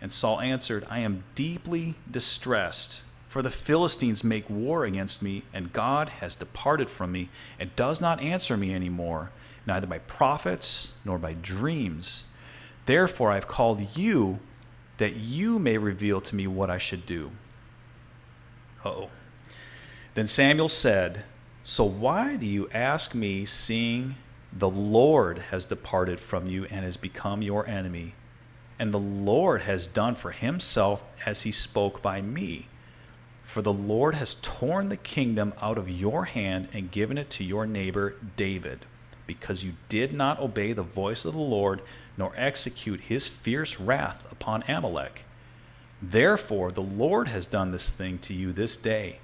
And 0.00 0.12
Saul 0.12 0.40
answered, 0.40 0.86
I 0.90 1.00
am 1.00 1.24
deeply 1.34 1.94
distressed, 2.10 3.02
for 3.36 3.42
the 3.42 3.50
Philistines 3.50 4.24
make 4.24 4.48
war 4.48 4.86
against 4.86 5.22
me, 5.22 5.42
and 5.52 5.70
God 5.70 6.08
has 6.08 6.34
departed 6.34 6.88
from 6.88 7.12
me, 7.12 7.28
and 7.60 7.76
does 7.76 8.00
not 8.00 8.22
answer 8.22 8.56
me 8.56 8.72
any 8.72 8.88
more, 8.88 9.30
neither 9.66 9.86
by 9.86 9.98
prophets 9.98 10.94
nor 11.04 11.18
by 11.18 11.34
dreams. 11.34 12.24
Therefore 12.86 13.32
I 13.32 13.34
have 13.34 13.46
called 13.46 13.94
you, 13.94 14.38
that 14.96 15.16
you 15.16 15.58
may 15.58 15.76
reveal 15.76 16.22
to 16.22 16.34
me 16.34 16.46
what 16.46 16.70
I 16.70 16.78
should 16.78 17.04
do. 17.04 17.30
oh. 18.86 19.10
Then 20.14 20.26
Samuel 20.26 20.70
said, 20.70 21.24
so 21.62 21.84
why 21.84 22.36
do 22.36 22.46
you 22.46 22.70
ask 22.72 23.14
me, 23.14 23.44
seeing 23.44 24.14
the 24.50 24.70
Lord 24.70 25.40
has 25.50 25.66
departed 25.66 26.20
from 26.20 26.46
you 26.46 26.64
and 26.70 26.86
has 26.86 26.96
become 26.96 27.42
your 27.42 27.68
enemy? 27.68 28.14
And 28.78 28.94
the 28.94 28.98
Lord 28.98 29.60
has 29.60 29.86
done 29.86 30.14
for 30.14 30.30
himself 30.30 31.04
as 31.26 31.42
he 31.42 31.52
spoke 31.52 32.00
by 32.00 32.22
me. 32.22 32.68
For 33.46 33.62
the 33.62 33.72
Lord 33.72 34.16
has 34.16 34.34
torn 34.34 34.90
the 34.90 34.96
kingdom 34.96 35.54
out 35.62 35.78
of 35.78 35.88
your 35.88 36.26
hand 36.26 36.68
and 36.74 36.90
given 36.90 37.16
it 37.16 37.30
to 37.30 37.44
your 37.44 37.64
neighbor 37.64 38.14
David, 38.36 38.84
because 39.26 39.64
you 39.64 39.74
did 39.88 40.12
not 40.12 40.40
obey 40.40 40.72
the 40.72 40.82
voice 40.82 41.24
of 41.24 41.32
the 41.32 41.40
Lord, 41.40 41.80
nor 42.18 42.34
execute 42.36 43.00
his 43.02 43.28
fierce 43.28 43.80
wrath 43.80 44.30
upon 44.30 44.62
Amalek. 44.68 45.24
Therefore, 46.02 46.70
the 46.70 46.82
Lord 46.82 47.28
has 47.28 47.46
done 47.46 47.70
this 47.70 47.92
thing 47.92 48.18
to 48.18 48.34
you 48.34 48.52
this 48.52 48.76
day. 48.76 49.20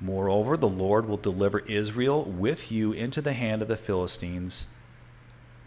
Moreover, 0.00 0.56
the 0.56 0.68
Lord 0.68 1.08
will 1.08 1.16
deliver 1.16 1.60
Israel 1.60 2.22
with 2.22 2.70
you 2.70 2.92
into 2.92 3.20
the 3.20 3.32
hand 3.32 3.60
of 3.60 3.68
the 3.68 3.76
Philistines, 3.76 4.66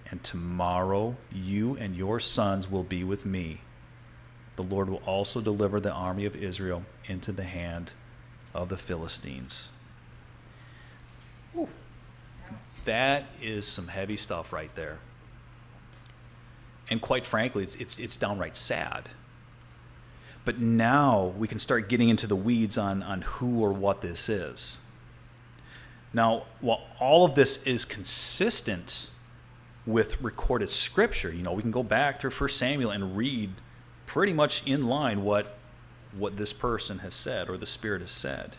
and 0.09 0.23
tomorrow 0.23 1.17
you 1.31 1.75
and 1.77 1.95
your 1.95 2.19
sons 2.19 2.71
will 2.71 2.83
be 2.83 3.03
with 3.03 3.25
me. 3.25 3.61
The 4.55 4.63
Lord 4.63 4.89
will 4.89 5.01
also 5.05 5.41
deliver 5.41 5.79
the 5.79 5.91
army 5.91 6.25
of 6.25 6.35
Israel 6.35 6.83
into 7.05 7.31
the 7.31 7.43
hand 7.43 7.93
of 8.53 8.69
the 8.69 8.77
Philistines. 8.77 9.69
That 12.85 13.25
is 13.41 13.65
some 13.65 13.87
heavy 13.87 14.17
stuff 14.17 14.51
right 14.51 14.73
there. 14.75 14.99
And 16.89 17.01
quite 17.01 17.25
frankly, 17.25 17.63
it's, 17.63 17.75
it's, 17.75 17.97
it's 17.97 18.17
downright 18.17 18.55
sad. 18.55 19.09
But 20.45 20.59
now 20.59 21.33
we 21.37 21.47
can 21.47 21.59
start 21.59 21.87
getting 21.87 22.09
into 22.09 22.27
the 22.27 22.35
weeds 22.35 22.77
on, 22.77 23.01
on 23.01 23.21
who 23.21 23.63
or 23.63 23.71
what 23.71 24.01
this 24.01 24.27
is. 24.27 24.79
Now, 26.13 26.43
while 26.59 26.81
all 26.99 27.25
of 27.25 27.35
this 27.35 27.63
is 27.63 27.85
consistent 27.85 29.09
with 29.85 30.21
recorded 30.21 30.69
scripture, 30.69 31.33
you 31.33 31.43
know, 31.43 31.53
we 31.53 31.61
can 31.61 31.71
go 31.71 31.83
back 31.83 32.19
through 32.19 32.31
1 32.31 32.49
Samuel 32.49 32.91
and 32.91 33.17
read 33.17 33.51
pretty 34.13 34.31
much 34.31 34.61
in 34.67 34.85
line 34.85 35.23
what 35.23 35.55
what 36.15 36.37
this 36.37 36.53
person 36.53 36.99
has 36.99 37.15
said 37.15 37.49
or 37.49 37.57
the 37.57 37.65
spirit 37.65 37.99
has 37.99 38.11
said. 38.11 38.55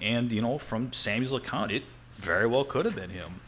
And, 0.00 0.32
you 0.32 0.42
know, 0.42 0.58
from 0.58 0.92
Samuel's 0.92 1.32
account, 1.32 1.70
it 1.70 1.84
very 2.16 2.48
well 2.48 2.64
could 2.64 2.86
have 2.86 2.96
been 2.96 3.10
him. 3.10 3.40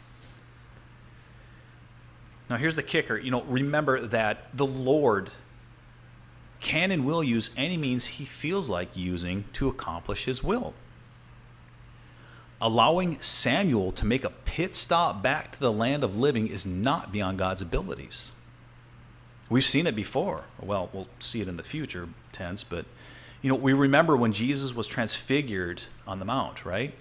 Now, 2.49 2.59
here's 2.59 2.76
the 2.76 2.84
kicker. 2.84 3.18
You 3.18 3.32
know, 3.32 3.42
remember 3.42 4.07
that 4.07 4.57
the 4.57 4.64
Lord 4.64 5.30
can 6.61 6.92
and 6.92 7.05
will 7.05 7.24
use 7.24 7.53
any 7.57 7.76
means 7.76 8.05
he 8.05 8.24
feels 8.24 8.70
like 8.70 8.97
using 8.97 9.47
to 9.55 9.68
accomplish 9.68 10.26
his 10.26 10.44
will. 10.44 10.74
Allowing 12.61 13.20
Samuel 13.20 13.90
to 13.90 14.07
make 14.07 14.22
a 14.22 14.30
pit 14.30 14.76
stop 14.76 15.24
back 15.24 15.51
to 15.51 15.59
the 15.59 15.72
land 15.72 16.05
of 16.05 16.16
living 16.16 16.47
is 16.47 16.64
not 16.64 17.11
beyond 17.11 17.36
God's 17.36 17.62
abilities. 17.62 18.30
We've 19.49 19.64
seen 19.64 19.86
it 19.86 19.94
before. 19.94 20.44
Well, 20.61 20.90
we'll 20.92 21.09
see 21.18 21.40
it 21.40 21.49
in 21.49 21.57
the 21.57 21.62
future 21.62 22.09
tense, 22.32 22.64
but 22.64 22.84
you 23.42 23.49
know, 23.49 23.55
we 23.57 23.72
remember 23.72 24.16
when 24.16 24.32
Jesus 24.32 24.74
was 24.74 24.86
transfigured 24.86 25.84
on 26.07 26.18
the 26.18 26.24
mount, 26.24 26.64
right? 26.64 26.94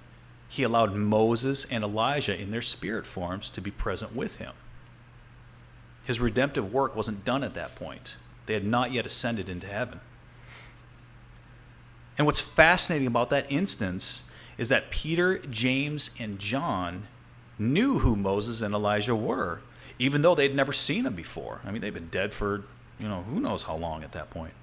He 0.47 0.63
allowed 0.63 0.93
Moses 0.93 1.65
and 1.65 1.83
Elijah 1.83 2.39
in 2.39 2.51
their 2.51 2.61
spirit 2.61 3.07
forms 3.07 3.49
to 3.49 3.61
be 3.61 3.71
present 3.71 4.15
with 4.15 4.37
him. 4.37 4.53
His 6.05 6.19
redemptive 6.19 6.71
work 6.71 6.95
wasn't 6.95 7.25
done 7.25 7.43
at 7.43 7.55
that 7.55 7.75
point. 7.75 8.15
They 8.45 8.53
had 8.53 8.65
not 8.65 8.91
yet 8.91 9.07
ascended 9.07 9.49
into 9.49 9.65
heaven. 9.65 10.01
And 12.17 12.25
what's 12.25 12.39
fascinating 12.39 13.07
about 13.07 13.31
that 13.31 13.51
instance 13.51 14.29
is 14.57 14.69
that 14.69 14.91
Peter, 14.91 15.39
James, 15.39 16.11
and 16.19 16.39
John 16.39 17.07
knew 17.57 17.99
who 17.99 18.15
Moses 18.15 18.61
and 18.61 18.73
Elijah 18.73 19.15
were, 19.15 19.61
even 19.99 20.21
though 20.21 20.35
they'd 20.35 20.55
never 20.55 20.73
seen 20.73 21.05
him 21.05 21.13
before. 21.13 21.61
I 21.65 21.71
mean, 21.71 21.81
they've 21.81 21.93
been 21.93 22.09
dead 22.09 22.33
for, 22.33 22.63
you 22.99 23.07
know, 23.07 23.23
who 23.23 23.39
knows 23.39 23.63
how 23.63 23.75
long 23.75 24.03
at 24.03 24.11
that 24.13 24.29
point. 24.29 24.53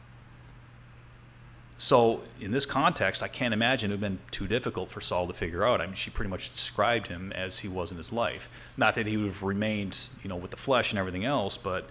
So, 1.79 2.23
in 2.41 2.53
this 2.53 2.65
context, 2.65 3.25
I 3.25 3.29
can't 3.29 3.53
imagine 3.53 3.91
it 3.91 3.95
would 3.95 4.03
have 4.03 4.13
been 4.13 4.25
too 4.31 4.47
difficult 4.47 4.89
for 4.89 5.01
Saul 5.01 5.27
to 5.27 5.33
figure 5.33 5.65
out. 5.65 5.81
I 5.81 5.87
mean, 5.87 5.97
she 5.97 6.11
pretty 6.11 6.31
much 6.31 6.53
described 6.53 7.09
him 7.09 7.33
as 7.33 7.59
he 7.59 7.69
was 7.69 7.91
in 7.91 7.97
his 7.97 8.13
life. 8.13 8.49
Not 8.77 8.95
that 8.95 9.09
he 9.09 9.17
would 9.17 9.27
have 9.27 9.43
remained, 9.43 9.99
you 10.23 10.29
know, 10.29 10.37
with 10.37 10.53
the 10.53 10.57
flesh 10.57 10.93
and 10.93 10.99
everything 10.99 11.25
else, 11.25 11.57
but 11.57 11.89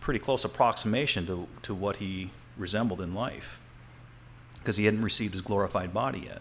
pretty 0.00 0.18
close 0.18 0.44
approximation 0.44 1.26
to, 1.26 1.46
to 1.60 1.74
what 1.74 1.96
he 1.96 2.30
resembled 2.56 3.02
in 3.02 3.14
life 3.14 3.60
because 4.54 4.76
he 4.76 4.84
hadn't 4.86 5.02
received 5.02 5.34
his 5.34 5.42
glorified 5.42 5.92
body 5.92 6.20
yet. 6.20 6.40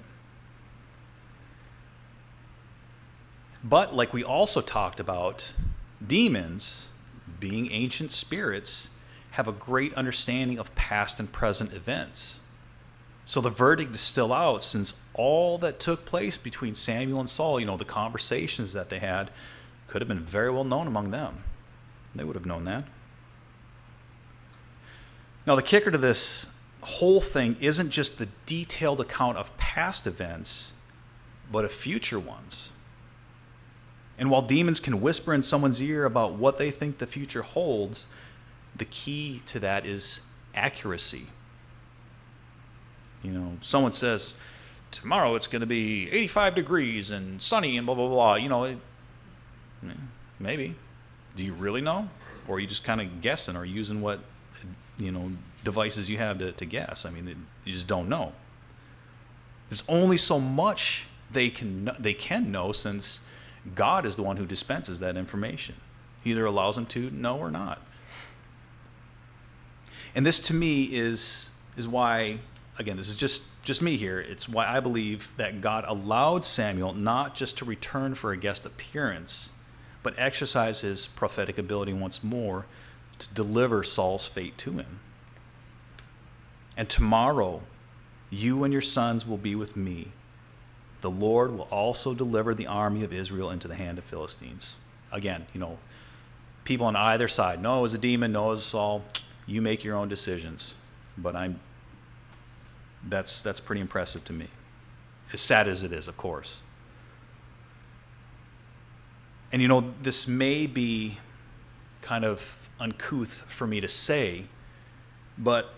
But, 3.63 3.93
like 3.93 4.13
we 4.13 4.23
also 4.23 4.61
talked 4.61 4.99
about, 4.99 5.53
demons, 6.05 6.89
being 7.39 7.71
ancient 7.71 8.11
spirits, 8.11 8.89
have 9.31 9.47
a 9.47 9.53
great 9.53 9.93
understanding 9.93 10.59
of 10.59 10.73
past 10.75 11.19
and 11.19 11.31
present 11.31 11.73
events. 11.73 12.39
So 13.25 13.39
the 13.39 13.49
verdict 13.49 13.95
is 13.95 14.01
still 14.01 14.33
out 14.33 14.63
since 14.63 15.01
all 15.13 15.57
that 15.59 15.79
took 15.79 16.05
place 16.05 16.37
between 16.37 16.75
Samuel 16.75 17.19
and 17.19 17.29
Saul, 17.29 17.59
you 17.59 17.65
know, 17.65 17.77
the 17.77 17.85
conversations 17.85 18.73
that 18.73 18.89
they 18.89 18.99
had, 18.99 19.31
could 19.87 20.01
have 20.01 20.09
been 20.09 20.19
very 20.19 20.51
well 20.51 20.63
known 20.63 20.87
among 20.87 21.11
them. 21.11 21.37
They 22.13 22.23
would 22.23 22.35
have 22.35 22.45
known 22.45 22.65
that. 22.65 22.83
Now, 25.45 25.55
the 25.55 25.61
kicker 25.61 25.91
to 25.91 25.97
this 25.97 26.53
whole 26.81 27.21
thing 27.21 27.55
isn't 27.59 27.89
just 27.89 28.17
the 28.17 28.27
detailed 28.45 28.99
account 28.99 29.37
of 29.37 29.55
past 29.57 30.07
events, 30.07 30.73
but 31.51 31.65
of 31.65 31.71
future 31.71 32.19
ones. 32.19 32.71
And 34.17 34.29
while 34.29 34.41
demons 34.41 34.79
can 34.79 35.01
whisper 35.01 35.33
in 35.33 35.41
someone's 35.41 35.81
ear 35.81 36.05
about 36.05 36.33
what 36.33 36.57
they 36.57 36.69
think 36.69 36.99
the 36.99 37.07
future 37.07 37.41
holds, 37.41 38.07
the 38.75 38.85
key 38.85 39.41
to 39.47 39.59
that 39.59 39.85
is 39.85 40.21
accuracy. 40.53 41.27
You 43.23 43.31
know, 43.31 43.57
someone 43.61 43.91
says, 43.91 44.35
tomorrow 44.91 45.35
it's 45.35 45.47
going 45.47 45.61
to 45.61 45.67
be 45.67 46.09
85 46.11 46.55
degrees 46.55 47.11
and 47.11 47.41
sunny 47.41 47.77
and 47.77 47.85
blah, 47.85 47.95
blah, 47.95 48.07
blah. 48.07 48.35
You 48.35 48.49
know, 48.49 48.63
it, 48.65 48.77
maybe. 50.39 50.75
Do 51.35 51.45
you 51.45 51.53
really 51.53 51.81
know? 51.81 52.09
Or 52.47 52.55
are 52.55 52.59
you 52.59 52.67
just 52.67 52.83
kind 52.83 52.99
of 53.01 53.21
guessing 53.21 53.55
or 53.55 53.65
using 53.65 54.01
what, 54.01 54.19
you 54.97 55.11
know, 55.11 55.31
devices 55.63 56.09
you 56.09 56.17
have 56.17 56.39
to, 56.39 56.51
to 56.51 56.65
guess? 56.65 57.05
I 57.05 57.09
mean, 57.09 57.45
you 57.63 57.73
just 57.73 57.87
don't 57.87 58.09
know. 58.09 58.33
There's 59.69 59.83
only 59.87 60.17
so 60.17 60.39
much 60.39 61.07
they 61.31 61.49
can, 61.49 61.91
they 61.97 62.13
can 62.13 62.51
know 62.51 62.71
since 62.71 63.25
God 63.75 64.05
is 64.05 64.15
the 64.15 64.23
one 64.23 64.37
who 64.37 64.45
dispenses 64.45 64.99
that 64.99 65.17
information. 65.17 65.75
He 66.23 66.31
either 66.31 66.45
allows 66.45 66.75
them 66.75 66.85
to 66.87 67.09
know 67.11 67.37
or 67.37 67.51
not. 67.51 67.81
And 70.13 70.25
this 70.25 70.39
to 70.41 70.53
me 70.53 70.83
is, 70.83 71.51
is 71.77 71.87
why, 71.87 72.39
again, 72.77 72.97
this 72.97 73.07
is 73.07 73.15
just, 73.15 73.43
just 73.63 73.81
me 73.81 73.97
here. 73.97 74.19
It's 74.19 74.49
why 74.49 74.67
I 74.67 74.79
believe 74.79 75.31
that 75.37 75.61
God 75.61 75.85
allowed 75.87 76.43
Samuel 76.43 76.93
not 76.93 77.35
just 77.35 77.57
to 77.59 77.65
return 77.65 78.15
for 78.15 78.31
a 78.31 78.37
guest 78.37 78.65
appearance, 78.65 79.51
but 80.03 80.13
exercise 80.17 80.81
his 80.81 81.07
prophetic 81.07 81.57
ability 81.57 81.93
once 81.93 82.23
more 82.23 82.65
to 83.19 83.33
deliver 83.33 83.83
Saul's 83.83 84.27
fate 84.27 84.57
to 84.59 84.71
him. 84.71 84.99
And 86.75 86.89
tomorrow, 86.89 87.61
you 88.29 88.63
and 88.63 88.73
your 88.73 88.81
sons 88.81 89.27
will 89.27 89.37
be 89.37 89.55
with 89.55 89.75
me. 89.75 90.07
The 91.01 91.09
Lord 91.09 91.57
will 91.57 91.67
also 91.71 92.13
deliver 92.13 92.53
the 92.53 92.67
army 92.67 93.03
of 93.03 93.11
Israel 93.11 93.49
into 93.49 93.67
the 93.67 93.75
hand 93.75 93.97
of 93.97 94.03
Philistines. 94.03 94.75
Again, 95.11 95.45
you 95.53 95.59
know, 95.59 95.77
people 96.63 96.85
on 96.85 96.95
either 96.95 97.27
side. 97.27 97.61
No, 97.61 97.79
it 97.79 97.81
was 97.81 97.93
a 97.93 97.97
demon. 97.97 98.31
No, 98.31 98.47
it 98.47 98.51
was 98.51 98.63
Saul. 98.63 99.03
You 99.47 99.61
make 99.61 99.83
your 99.83 99.95
own 99.95 100.07
decisions. 100.07 100.75
But 101.17 101.35
I'm. 101.35 101.59
That's 103.07 103.41
that's 103.41 103.59
pretty 103.59 103.81
impressive 103.81 104.23
to 104.25 104.33
me. 104.33 104.47
As 105.33 105.41
sad 105.41 105.67
as 105.67 105.83
it 105.83 105.91
is, 105.91 106.07
of 106.07 106.17
course. 106.17 106.61
And 109.51 109.61
you 109.61 109.67
know, 109.67 109.93
this 110.01 110.27
may 110.27 110.67
be 110.67 111.17
kind 112.01 112.23
of 112.23 112.69
uncouth 112.79 113.45
for 113.47 113.67
me 113.67 113.81
to 113.81 113.87
say, 113.87 114.45
but 115.37 115.73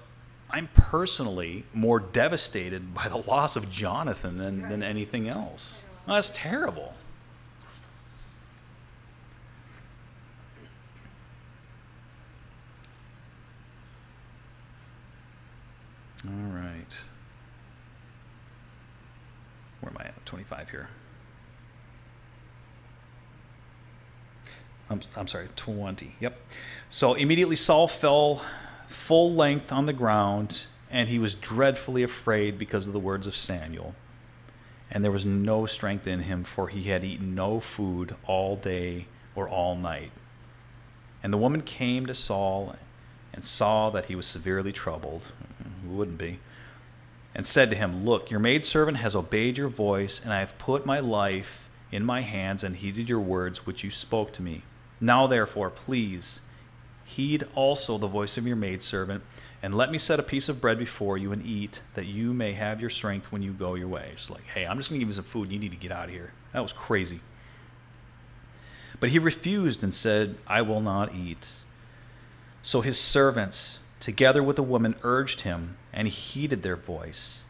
I'm 0.54 0.70
personally 0.76 1.66
more 1.74 2.00
devastated 2.00 2.94
by 2.94 3.08
the 3.08 3.18
loss 3.18 3.56
of 3.56 3.72
Jonathan 3.72 4.38
than, 4.38 4.70
than 4.70 4.84
anything 4.84 5.28
else. 5.28 5.84
Well, 6.06 6.16
that's 6.16 6.30
terrible. 6.30 6.94
All 16.28 16.52
right. 16.52 17.02
Where 19.82 19.92
am 19.92 19.98
I 19.98 20.04
at? 20.04 20.26
25 20.28 20.70
here. 20.70 20.88
I'm, 24.92 25.02
I'm 25.16 25.26
sorry, 25.26 25.48
20. 25.56 26.16
Yep. 26.20 26.40
So 26.90 27.16
immediately 27.16 27.56
Saul 27.56 27.88
fell 27.88 28.44
full 28.88 29.34
length 29.34 29.72
on 29.72 29.86
the 29.86 29.94
ground, 29.94 30.66
and 30.90 31.10
he 31.10 31.20
was 31.20 31.36
dreadfully 31.36 32.04
afraid 32.04 32.58
because 32.58 32.88
of 32.88 32.94
the 32.94 33.00
words 33.00 33.28
of 33.28 33.36
Samuel. 33.36 33.96
And 34.92 35.04
there 35.04 35.12
was 35.12 35.26
no 35.26 35.66
strength 35.66 36.08
in 36.08 36.22
him, 36.22 36.44
for 36.44 36.68
he 36.68 36.84
had 36.84 37.04
eaten 37.04 37.34
no 37.34 37.60
food 37.60 38.16
all 38.26 38.56
day 38.56 39.08
or 39.36 39.50
all 39.50 39.76
night. 39.76 40.12
And 41.24 41.34
the 41.34 41.38
woman 41.38 41.62
came 41.62 42.06
to 42.06 42.14
Saul 42.14 42.76
and 43.34 43.44
saw 43.44 43.90
that 43.90 44.06
he 44.06 44.16
was 44.16 44.28
severely 44.28 44.72
troubled. 44.72 45.24
Who 45.84 45.96
wouldn't 45.96 46.18
be? 46.18 46.40
And 47.34 47.48
said 47.48 47.72
to 47.72 47.76
him, 47.76 48.06
Look, 48.06 48.30
your 48.30 48.40
maidservant 48.40 48.98
has 48.98 49.16
obeyed 49.16 49.58
your 49.58 49.70
voice, 49.70 50.24
and 50.24 50.32
I 50.32 50.40
have 50.40 50.58
put 50.60 50.86
my 50.86 51.00
life 51.00 51.68
in 51.92 52.04
my 52.04 52.22
hands 52.22 52.64
and 52.64 52.76
heeded 52.76 53.10
your 53.10 53.20
words 53.20 53.66
which 53.66 53.84
you 53.84 53.90
spoke 53.90 54.34
to 54.34 54.42
me. 54.42 54.64
Now, 55.00 55.26
therefore, 55.28 55.70
please 55.70 56.42
heed 57.16 57.46
also 57.56 57.98
the 57.98 58.08
voice 58.08 58.38
of 58.38 58.46
your 58.46 58.56
maidservant, 58.56 59.24
and 59.62 59.76
let 59.76 59.92
me 59.92 59.98
set 59.98 60.20
a 60.20 60.24
piece 60.24 60.50
of 60.50 60.60
bread 60.60 60.78
before 60.78 61.18
you 61.18 61.32
and 61.32 61.46
eat, 61.46 61.82
that 61.94 62.06
you 62.06 62.34
may 62.34 62.54
have 62.54 62.82
your 62.82 62.90
strength 62.90 63.32
when 63.32 63.42
you 63.42 63.54
go 63.54 63.76
your 63.76 63.88
way. 63.88 64.10
It's 64.12 64.30
like, 64.30 64.46
hey, 64.48 64.66
I'm 64.66 64.78
just 64.78 64.90
going 64.90 65.00
to 65.00 65.06
give 65.06 65.10
you 65.10 65.16
some 65.16 65.24
food. 65.24 65.52
You 65.52 65.60
need 65.60 65.72
to 65.72 65.78
get 65.78 65.92
out 65.92 66.06
of 66.06 66.12
here. 66.12 66.34
That 66.52 66.62
was 66.62 66.74
crazy. 66.74 67.22
But 69.00 69.12
he 69.12 69.20
refused 69.20 69.84
and 69.84 69.94
said, 69.94 70.36
I 70.48 70.62
will 70.62 70.82
not 70.82 71.16
eat. 71.16 71.62
So 72.62 72.82
his 72.82 72.98
servants, 73.00 73.80
together 74.00 74.44
with 74.44 74.56
the 74.56 74.64
woman, 74.64 74.96
urged 75.04 75.42
him, 75.42 75.78
and 75.94 76.08
he 76.08 76.14
heeded 76.14 76.62
their 76.62 76.76
voice. 76.76 77.46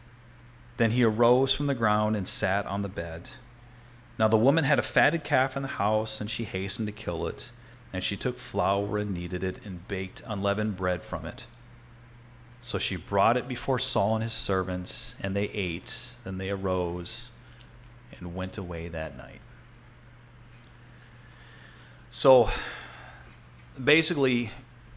Then 0.76 0.92
he 0.92 1.04
arose 1.04 1.54
from 1.54 1.66
the 1.66 1.74
ground 1.74 2.16
and 2.16 2.26
sat 2.26 2.66
on 2.66 2.82
the 2.82 2.88
bed. 2.88 3.30
Now 4.18 4.28
the 4.28 4.36
woman 4.36 4.64
had 4.64 4.78
a 4.78 4.82
fatted 4.82 5.24
calf 5.24 5.56
in 5.56 5.62
the 5.62 5.68
house, 5.68 6.20
and 6.20 6.30
she 6.30 6.44
hastened 6.44 6.86
to 6.86 6.92
kill 6.92 7.26
it. 7.26 7.50
And 7.94 8.02
she 8.02 8.16
took 8.16 8.38
flour 8.38 8.98
and 8.98 9.14
kneaded 9.14 9.42
it, 9.42 9.64
and 9.64 9.86
baked 9.88 10.20
unleavened 10.26 10.76
bread 10.76 11.02
from 11.02 11.24
it. 11.24 11.46
So 12.60 12.76
she 12.78 12.96
brought 12.96 13.36
it 13.36 13.48
before 13.48 13.78
Saul 13.78 14.16
and 14.16 14.24
his 14.24 14.32
servants, 14.32 15.14
and 15.20 15.34
they 15.34 15.44
ate. 15.44 16.08
Then 16.24 16.38
they 16.38 16.50
arose 16.50 17.30
and 18.18 18.34
went 18.34 18.58
away 18.58 18.88
that 18.88 19.16
night. 19.16 19.40
So 22.10 22.50
basically, 23.82 24.50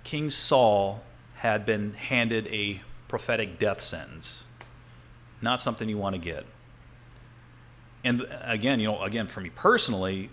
King 0.03 0.29
Saul 0.29 1.03
had 1.35 1.65
been 1.65 1.93
handed 1.93 2.47
a 2.47 2.81
prophetic 3.07 3.59
death 3.59 3.79
sentence. 3.79 4.43
Not 5.41 5.61
something 5.61 5.87
you 5.87 5.97
want 5.97 6.15
to 6.15 6.21
get 6.21 6.45
and 8.07 8.25
again, 8.43 8.79
you 8.79 8.87
know, 8.87 9.01
again 9.01 9.27
for 9.27 9.41
me 9.41 9.49
personally, 9.49 10.29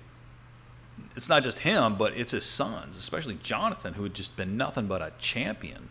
it's 1.16 1.28
not 1.28 1.42
just 1.42 1.60
him, 1.60 1.96
but 1.96 2.16
it's 2.16 2.32
his 2.32 2.44
sons, 2.44 2.96
especially 2.96 3.38
Jonathan, 3.42 3.94
who 3.94 4.02
had 4.02 4.14
just 4.14 4.36
been 4.36 4.56
nothing 4.56 4.86
but 4.86 5.00
a 5.00 5.12
champion 5.18 5.88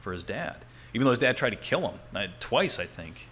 for 0.00 0.12
his 0.12 0.22
dad. 0.22 0.56
Even 0.94 1.04
though 1.04 1.10
his 1.10 1.18
dad 1.18 1.36
tried 1.36 1.50
to 1.50 1.56
kill 1.56 1.88
him 1.88 2.00
uh, 2.14 2.26
twice, 2.38 2.78
I 2.78 2.86
think. 2.86 3.28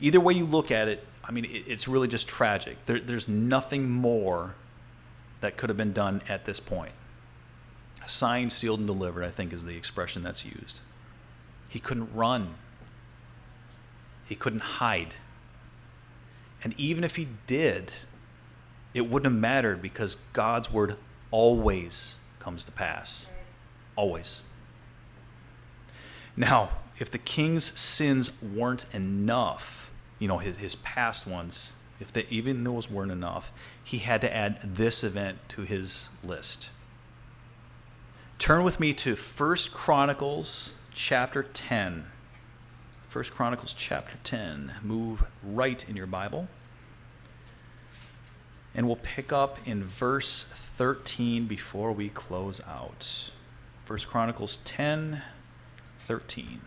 Either 0.00 0.20
way 0.20 0.34
you 0.34 0.44
look 0.44 0.70
at 0.70 0.88
it, 0.88 1.06
I 1.24 1.30
mean, 1.30 1.46
it's 1.48 1.86
really 1.86 2.08
just 2.08 2.28
tragic. 2.28 2.84
There, 2.86 2.98
there's 2.98 3.28
nothing 3.28 3.88
more 3.88 4.56
that 5.40 5.56
could 5.56 5.70
have 5.70 5.76
been 5.76 5.92
done 5.92 6.22
at 6.28 6.44
this 6.44 6.58
point. 6.58 6.92
Signed, 8.06 8.52
sealed, 8.52 8.80
and 8.80 8.86
delivered, 8.86 9.24
I 9.24 9.30
think, 9.30 9.52
is 9.52 9.64
the 9.64 9.76
expression 9.76 10.24
that's 10.24 10.44
used. 10.44 10.80
He 11.70 11.78
couldn't 11.78 12.12
run, 12.12 12.54
he 14.26 14.34
couldn't 14.34 14.60
hide. 14.60 15.14
And 16.64 16.74
even 16.78 17.04
if 17.04 17.16
he 17.16 17.28
did, 17.46 17.92
it 18.94 19.02
wouldn't 19.02 19.32
have 19.32 19.40
mattered 19.40 19.80
because 19.80 20.16
God's 20.32 20.70
word 20.70 20.96
always 21.30 22.16
comes 22.38 22.64
to 22.64 22.72
pass. 22.72 23.30
Always. 23.96 24.42
Now, 26.36 26.70
if 26.98 27.10
the 27.10 27.18
king's 27.18 27.78
sins 27.78 28.42
weren't 28.42 28.86
enough, 28.92 29.90
you 30.18 30.28
know, 30.28 30.38
his, 30.38 30.58
his 30.58 30.74
past 30.76 31.26
ones, 31.26 31.74
if 32.00 32.12
they, 32.12 32.26
even 32.30 32.64
those 32.64 32.90
weren't 32.90 33.12
enough, 33.12 33.52
he 33.82 33.98
had 33.98 34.20
to 34.22 34.34
add 34.34 34.60
this 34.62 35.04
event 35.04 35.38
to 35.50 35.62
his 35.62 36.10
list. 36.22 36.70
Turn 38.38 38.64
with 38.64 38.80
me 38.80 38.92
to 38.94 39.14
1 39.14 39.56
Chronicles 39.72 40.74
chapter 40.92 41.42
10. 41.42 42.06
First 43.08 43.32
Chronicles 43.32 43.72
chapter 43.72 44.18
10. 44.24 44.74
Move 44.82 45.30
right 45.42 45.88
in 45.88 45.96
your 45.96 46.06
Bible. 46.06 46.48
And 48.74 48.86
we'll 48.86 48.96
pick 48.96 49.32
up 49.32 49.58
in 49.66 49.84
verse 49.84 50.44
13 50.44 51.46
before 51.46 51.92
we 51.92 52.08
close 52.08 52.60
out. 52.66 53.30
First 53.84 54.08
Chronicles 54.08 54.58
10 54.64 55.22
13. 55.98 56.60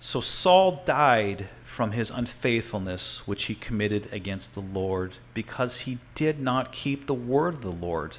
So 0.00 0.20
Saul 0.20 0.82
died 0.84 1.48
from 1.62 1.92
his 1.92 2.10
unfaithfulness 2.10 3.26
which 3.28 3.44
he 3.44 3.54
committed 3.54 4.08
against 4.12 4.54
the 4.54 4.60
Lord, 4.60 5.18
because 5.34 5.80
he 5.80 5.98
did 6.14 6.40
not 6.40 6.72
keep 6.72 7.06
the 7.06 7.14
word 7.14 7.54
of 7.54 7.62
the 7.62 7.70
Lord 7.70 8.16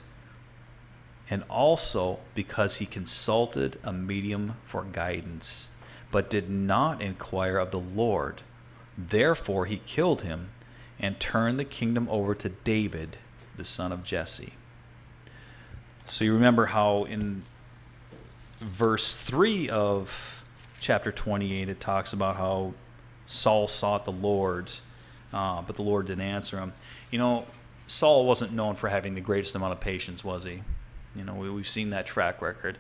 and 1.32 1.44
also 1.50 2.20
because 2.36 2.78
he 2.78 2.86
consulted 2.86 3.80
a 3.86 3.94
medium 3.94 4.58
for 4.66 4.84
guidance, 4.84 5.70
but 6.12 6.30
did 6.30 6.50
not 6.50 7.02
inquire 7.02 7.58
of 7.58 7.72
the 7.72 7.80
Lord. 7.80 8.42
Therefore 8.98 9.66
he 9.66 9.78
killed 9.86 10.24
him 10.24 10.50
and 11.02 11.20
turned 11.20 11.60
the 11.60 11.66
kingdom 11.66 12.08
over 12.10 12.36
to 12.36 12.48
David, 12.48 13.18
the 13.58 13.66
son 13.66 13.92
of 13.92 14.04
Jesse. 14.04 14.54
So 16.06 16.24
you 16.24 16.34
remember 16.34 16.68
how 16.68 17.06
in 17.06 17.42
verse 18.60 19.20
3 19.22 19.70
of 19.70 20.46
chapter 20.80 21.12
28, 21.12 21.70
it 21.70 21.80
talks 21.80 22.14
about 22.14 22.36
how 22.38 22.74
Saul 23.26 23.68
sought 23.68 24.06
the 24.06 24.12
Lord, 24.12 24.72
uh, 25.34 25.64
but 25.64 25.76
the 25.76 25.82
Lord 25.82 26.08
didn't 26.08 26.24
answer 26.24 26.60
him. 26.60 26.74
You 27.10 27.18
know, 27.18 27.46
Saul 27.88 28.26
wasn't 28.26 28.52
known 28.52 28.76
for 28.76 28.88
having 28.88 29.16
the 29.16 29.22
greatest 29.22 29.56
amount 29.56 29.74
of 29.74 29.80
patience, 29.80 30.24
was 30.24 30.44
he? 30.44 30.62
You 31.16 31.24
know, 31.24 31.34
we, 31.34 31.50
we've 31.50 31.68
seen 31.68 31.90
that 31.90 32.06
track 32.06 32.42
record. 32.42 32.78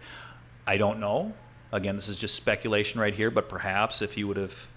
I 0.67 0.77
don't 0.77 0.99
know. 0.99 1.33
Again, 1.71 1.95
this 1.95 2.07
is 2.07 2.17
just 2.17 2.35
speculation 2.35 3.01
right 3.01 3.13
here, 3.13 3.31
but 3.31 3.49
perhaps 3.49 4.01
if 4.01 4.13
he 4.13 4.23
would 4.23 4.37
have 4.37 4.69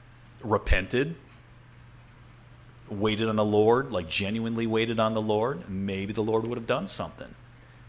repented, 0.42 1.16
waited 2.89 3.28
on 3.28 3.37
the 3.37 3.45
Lord, 3.45 3.93
like 3.93 4.09
genuinely 4.09 4.66
waited 4.66 5.01
on 5.01 5.14
the 5.14 5.22
Lord, 5.22 5.68
maybe 5.68 6.12
the 6.12 6.22
Lord 6.22 6.47
would 6.47 6.59
have 6.59 6.66
done 6.66 6.87
something. 6.87 7.35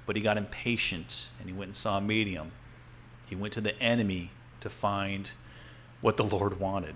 But 0.05 0.15
he 0.15 0.21
got 0.21 0.37
impatient 0.37 1.29
and 1.39 1.49
he 1.49 1.53
went 1.53 1.69
and 1.69 1.75
saw 1.75 1.97
a 1.97 2.01
medium. 2.01 2.51
He 3.25 3.35
went 3.35 3.53
to 3.53 3.61
the 3.61 3.79
enemy 3.81 4.31
to 4.61 4.69
find 4.69 5.31
what 6.01 6.17
the 6.17 6.23
Lord 6.23 6.59
wanted. 6.59 6.95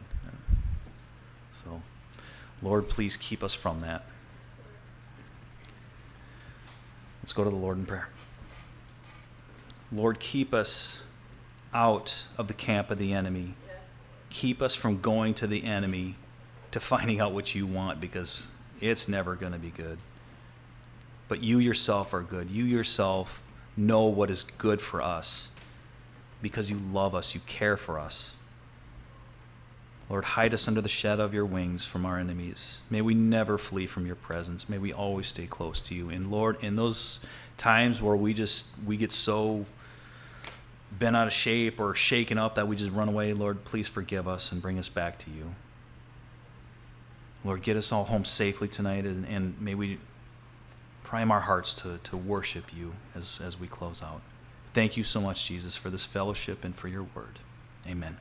So, 1.64 1.82
Lord, 2.62 2.88
please 2.88 3.18
keep 3.18 3.44
us 3.44 3.54
from 3.54 3.80
that. 3.82 4.06
Let's 7.22 7.34
go 7.34 7.44
to 7.44 7.50
the 7.50 7.56
Lord 7.56 7.78
in 7.78 7.86
prayer. 7.86 8.10
Lord, 9.92 10.20
keep 10.20 10.54
us 10.54 11.04
out 11.74 12.28
of 12.38 12.48
the 12.48 12.54
camp 12.54 12.92
of 12.92 12.98
the 12.98 13.14
enemy. 13.14 13.56
Keep 14.30 14.62
us 14.62 14.76
from 14.76 15.00
going 15.00 15.34
to 15.36 15.48
the 15.48 15.64
enemy 15.64 16.16
to 16.72 16.80
finding 16.80 17.20
out 17.20 17.34
what 17.34 17.56
you 17.56 17.66
want 17.66 18.00
because 18.00 18.48
it's 18.82 19.08
never 19.08 19.36
going 19.36 19.54
to 19.54 19.60
be 19.60 19.70
good. 19.70 19.98
But 21.28 21.44
you 21.44 21.60
yourself 21.60 22.14
are 22.14 22.22
good. 22.22 22.50
You 22.50 22.64
yourself 22.66 23.48
know 23.78 24.06
what 24.06 24.30
is 24.30 24.44
good 24.44 24.82
for 24.82 25.02
us 25.02 25.52
because 26.42 26.70
you 26.70 26.80
love 26.92 27.14
us, 27.14 27.36
you 27.36 27.42
care 27.46 27.78
for 27.78 28.00
us. 28.00 28.36
Lord, 30.10 30.26
hide 30.26 30.56
us 30.56 30.68
under 30.68 30.82
the 30.82 30.90
shadow 30.90 31.24
of 31.24 31.36
your 31.36 31.46
wings 31.46 31.86
from 31.86 32.06
our 32.06 32.18
enemies. 32.18 32.82
May 32.90 33.02
we 33.02 33.14
never 33.14 33.60
flee 33.60 33.86
from 33.86 34.08
your 34.08 34.16
presence. 34.16 34.68
May 34.68 34.80
we 34.80 34.92
always 34.92 35.28
stay 35.28 35.46
close 35.46 35.82
to 35.82 35.96
you. 35.96 36.10
And 36.10 36.32
Lord, 36.32 36.58
in 36.64 36.74
those 36.74 37.20
times 37.58 38.02
where 38.02 38.16
we 38.16 38.34
just 38.34 38.70
we 38.88 38.98
get 38.98 39.12
so 39.12 39.66
bent 40.92 41.16
out 41.16 41.28
of 41.28 41.34
shape 41.34 41.80
or 41.80 41.94
shaken 41.94 42.40
up 42.40 42.56
that 42.56 42.68
we 42.68 42.76
just 42.76 42.90
run 42.90 43.08
away, 43.08 43.34
Lord, 43.34 43.64
please 43.66 43.88
forgive 43.88 44.28
us 44.28 44.52
and 44.52 44.62
bring 44.62 44.80
us 44.80 44.90
back 44.90 45.20
to 45.20 45.30
you. 45.30 45.54
Lord, 47.44 47.62
get 47.62 47.78
us 47.78 47.92
all 47.92 48.04
home 48.04 48.26
safely 48.26 48.68
tonight, 48.68 49.06
and, 49.06 49.26
and 49.26 49.60
may 49.62 49.74
we 49.74 49.98
prime 51.04 51.32
our 51.32 51.40
hearts 51.40 51.74
to, 51.76 51.98
to 52.04 52.18
worship 52.18 52.76
you 52.76 52.94
as, 53.16 53.40
as 53.44 53.60
we 53.60 53.66
close 53.66 54.04
out. 54.04 54.22
Thank 54.74 54.98
you 54.98 55.04
so 55.04 55.22
much, 55.22 55.48
Jesus, 55.48 55.76
for 55.78 55.90
this 55.90 56.06
fellowship 56.06 56.64
and 56.64 56.76
for 56.76 56.88
your 56.88 57.04
word. 57.16 57.40
Amen. 57.88 58.18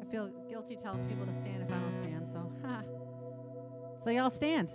I 0.00 0.04
feel 0.10 0.30
guilty 0.48 0.76
telling 0.76 1.04
people 1.08 1.26
to 1.26 1.34
stand 1.34 1.62
if 1.62 1.68
I 1.68 1.78
don't 1.78 1.92
stand, 1.92 2.28
so. 2.28 2.52
So 4.04 4.10
y'all 4.10 4.30
stand. 4.30 4.74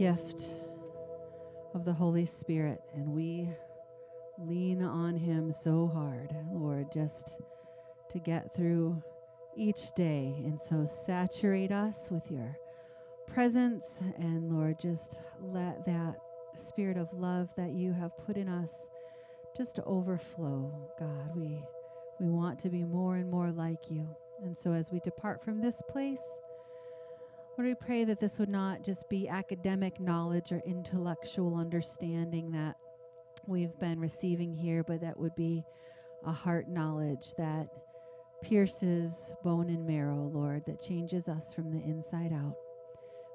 gift 0.00 0.54
of 1.74 1.84
the 1.84 1.92
Holy 1.92 2.24
Spirit. 2.24 2.80
And 2.94 3.08
we 3.08 3.46
lean 4.38 4.82
on 4.82 5.14
Him 5.14 5.52
so 5.52 5.90
hard, 5.92 6.34
Lord, 6.50 6.90
just 6.90 7.36
to 8.08 8.18
get 8.18 8.54
through 8.54 9.02
each 9.54 9.94
day. 9.94 10.40
And 10.42 10.58
so 10.58 10.86
saturate 10.86 11.70
us 11.70 12.10
with 12.10 12.30
your 12.30 12.56
presence. 13.26 14.00
And 14.16 14.50
Lord, 14.50 14.80
just 14.80 15.20
let 15.42 15.84
that 15.84 16.16
spirit 16.56 16.96
of 16.96 17.12
love 17.12 17.54
that 17.58 17.72
you 17.72 17.92
have 17.92 18.16
put 18.24 18.38
in 18.38 18.48
us 18.48 18.86
just 19.54 19.76
to 19.76 19.84
overflow. 19.84 20.72
God, 20.98 21.36
we, 21.36 21.62
we 22.18 22.30
want 22.30 22.58
to 22.60 22.70
be 22.70 22.84
more 22.84 23.16
and 23.16 23.30
more 23.30 23.52
like 23.52 23.90
you. 23.90 24.08
And 24.42 24.56
so 24.56 24.72
as 24.72 24.90
we 24.90 24.98
depart 25.00 25.44
from 25.44 25.60
this 25.60 25.82
place, 25.90 26.22
Lord, 27.60 27.68
we 27.68 27.86
pray 27.86 28.04
that 28.04 28.20
this 28.20 28.38
would 28.38 28.48
not 28.48 28.82
just 28.82 29.06
be 29.10 29.28
academic 29.28 30.00
knowledge 30.00 30.50
or 30.50 30.62
intellectual 30.64 31.56
understanding 31.56 32.52
that 32.52 32.74
we've 33.46 33.78
been 33.78 34.00
receiving 34.00 34.54
here, 34.54 34.82
but 34.82 35.02
that 35.02 35.18
would 35.18 35.36
be 35.36 35.62
a 36.24 36.32
heart 36.32 36.70
knowledge 36.70 37.34
that 37.36 37.68
pierces 38.42 39.30
bone 39.44 39.68
and 39.68 39.86
marrow, 39.86 40.30
Lord, 40.32 40.64
that 40.64 40.80
changes 40.80 41.28
us 41.28 41.52
from 41.52 41.70
the 41.70 41.84
inside 41.84 42.32
out. 42.32 42.56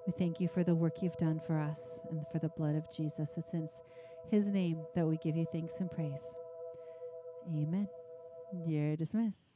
We 0.07 0.13
thank 0.17 0.39
you 0.39 0.47
for 0.47 0.63
the 0.63 0.73
work 0.73 1.03
you've 1.03 1.17
done 1.17 1.39
for 1.45 1.59
us 1.59 1.99
and 2.09 2.25
for 2.31 2.39
the 2.39 2.49
blood 2.49 2.75
of 2.75 2.91
Jesus. 2.91 3.37
It's 3.37 3.53
in 3.53 3.69
his 4.31 4.47
name 4.47 4.81
that 4.95 5.05
we 5.05 5.17
give 5.17 5.37
you 5.37 5.45
thanks 5.51 5.79
and 5.81 5.91
praise. 5.91 6.35
Amen. 7.55 7.87
You're 8.65 8.95
dismissed. 8.95 9.54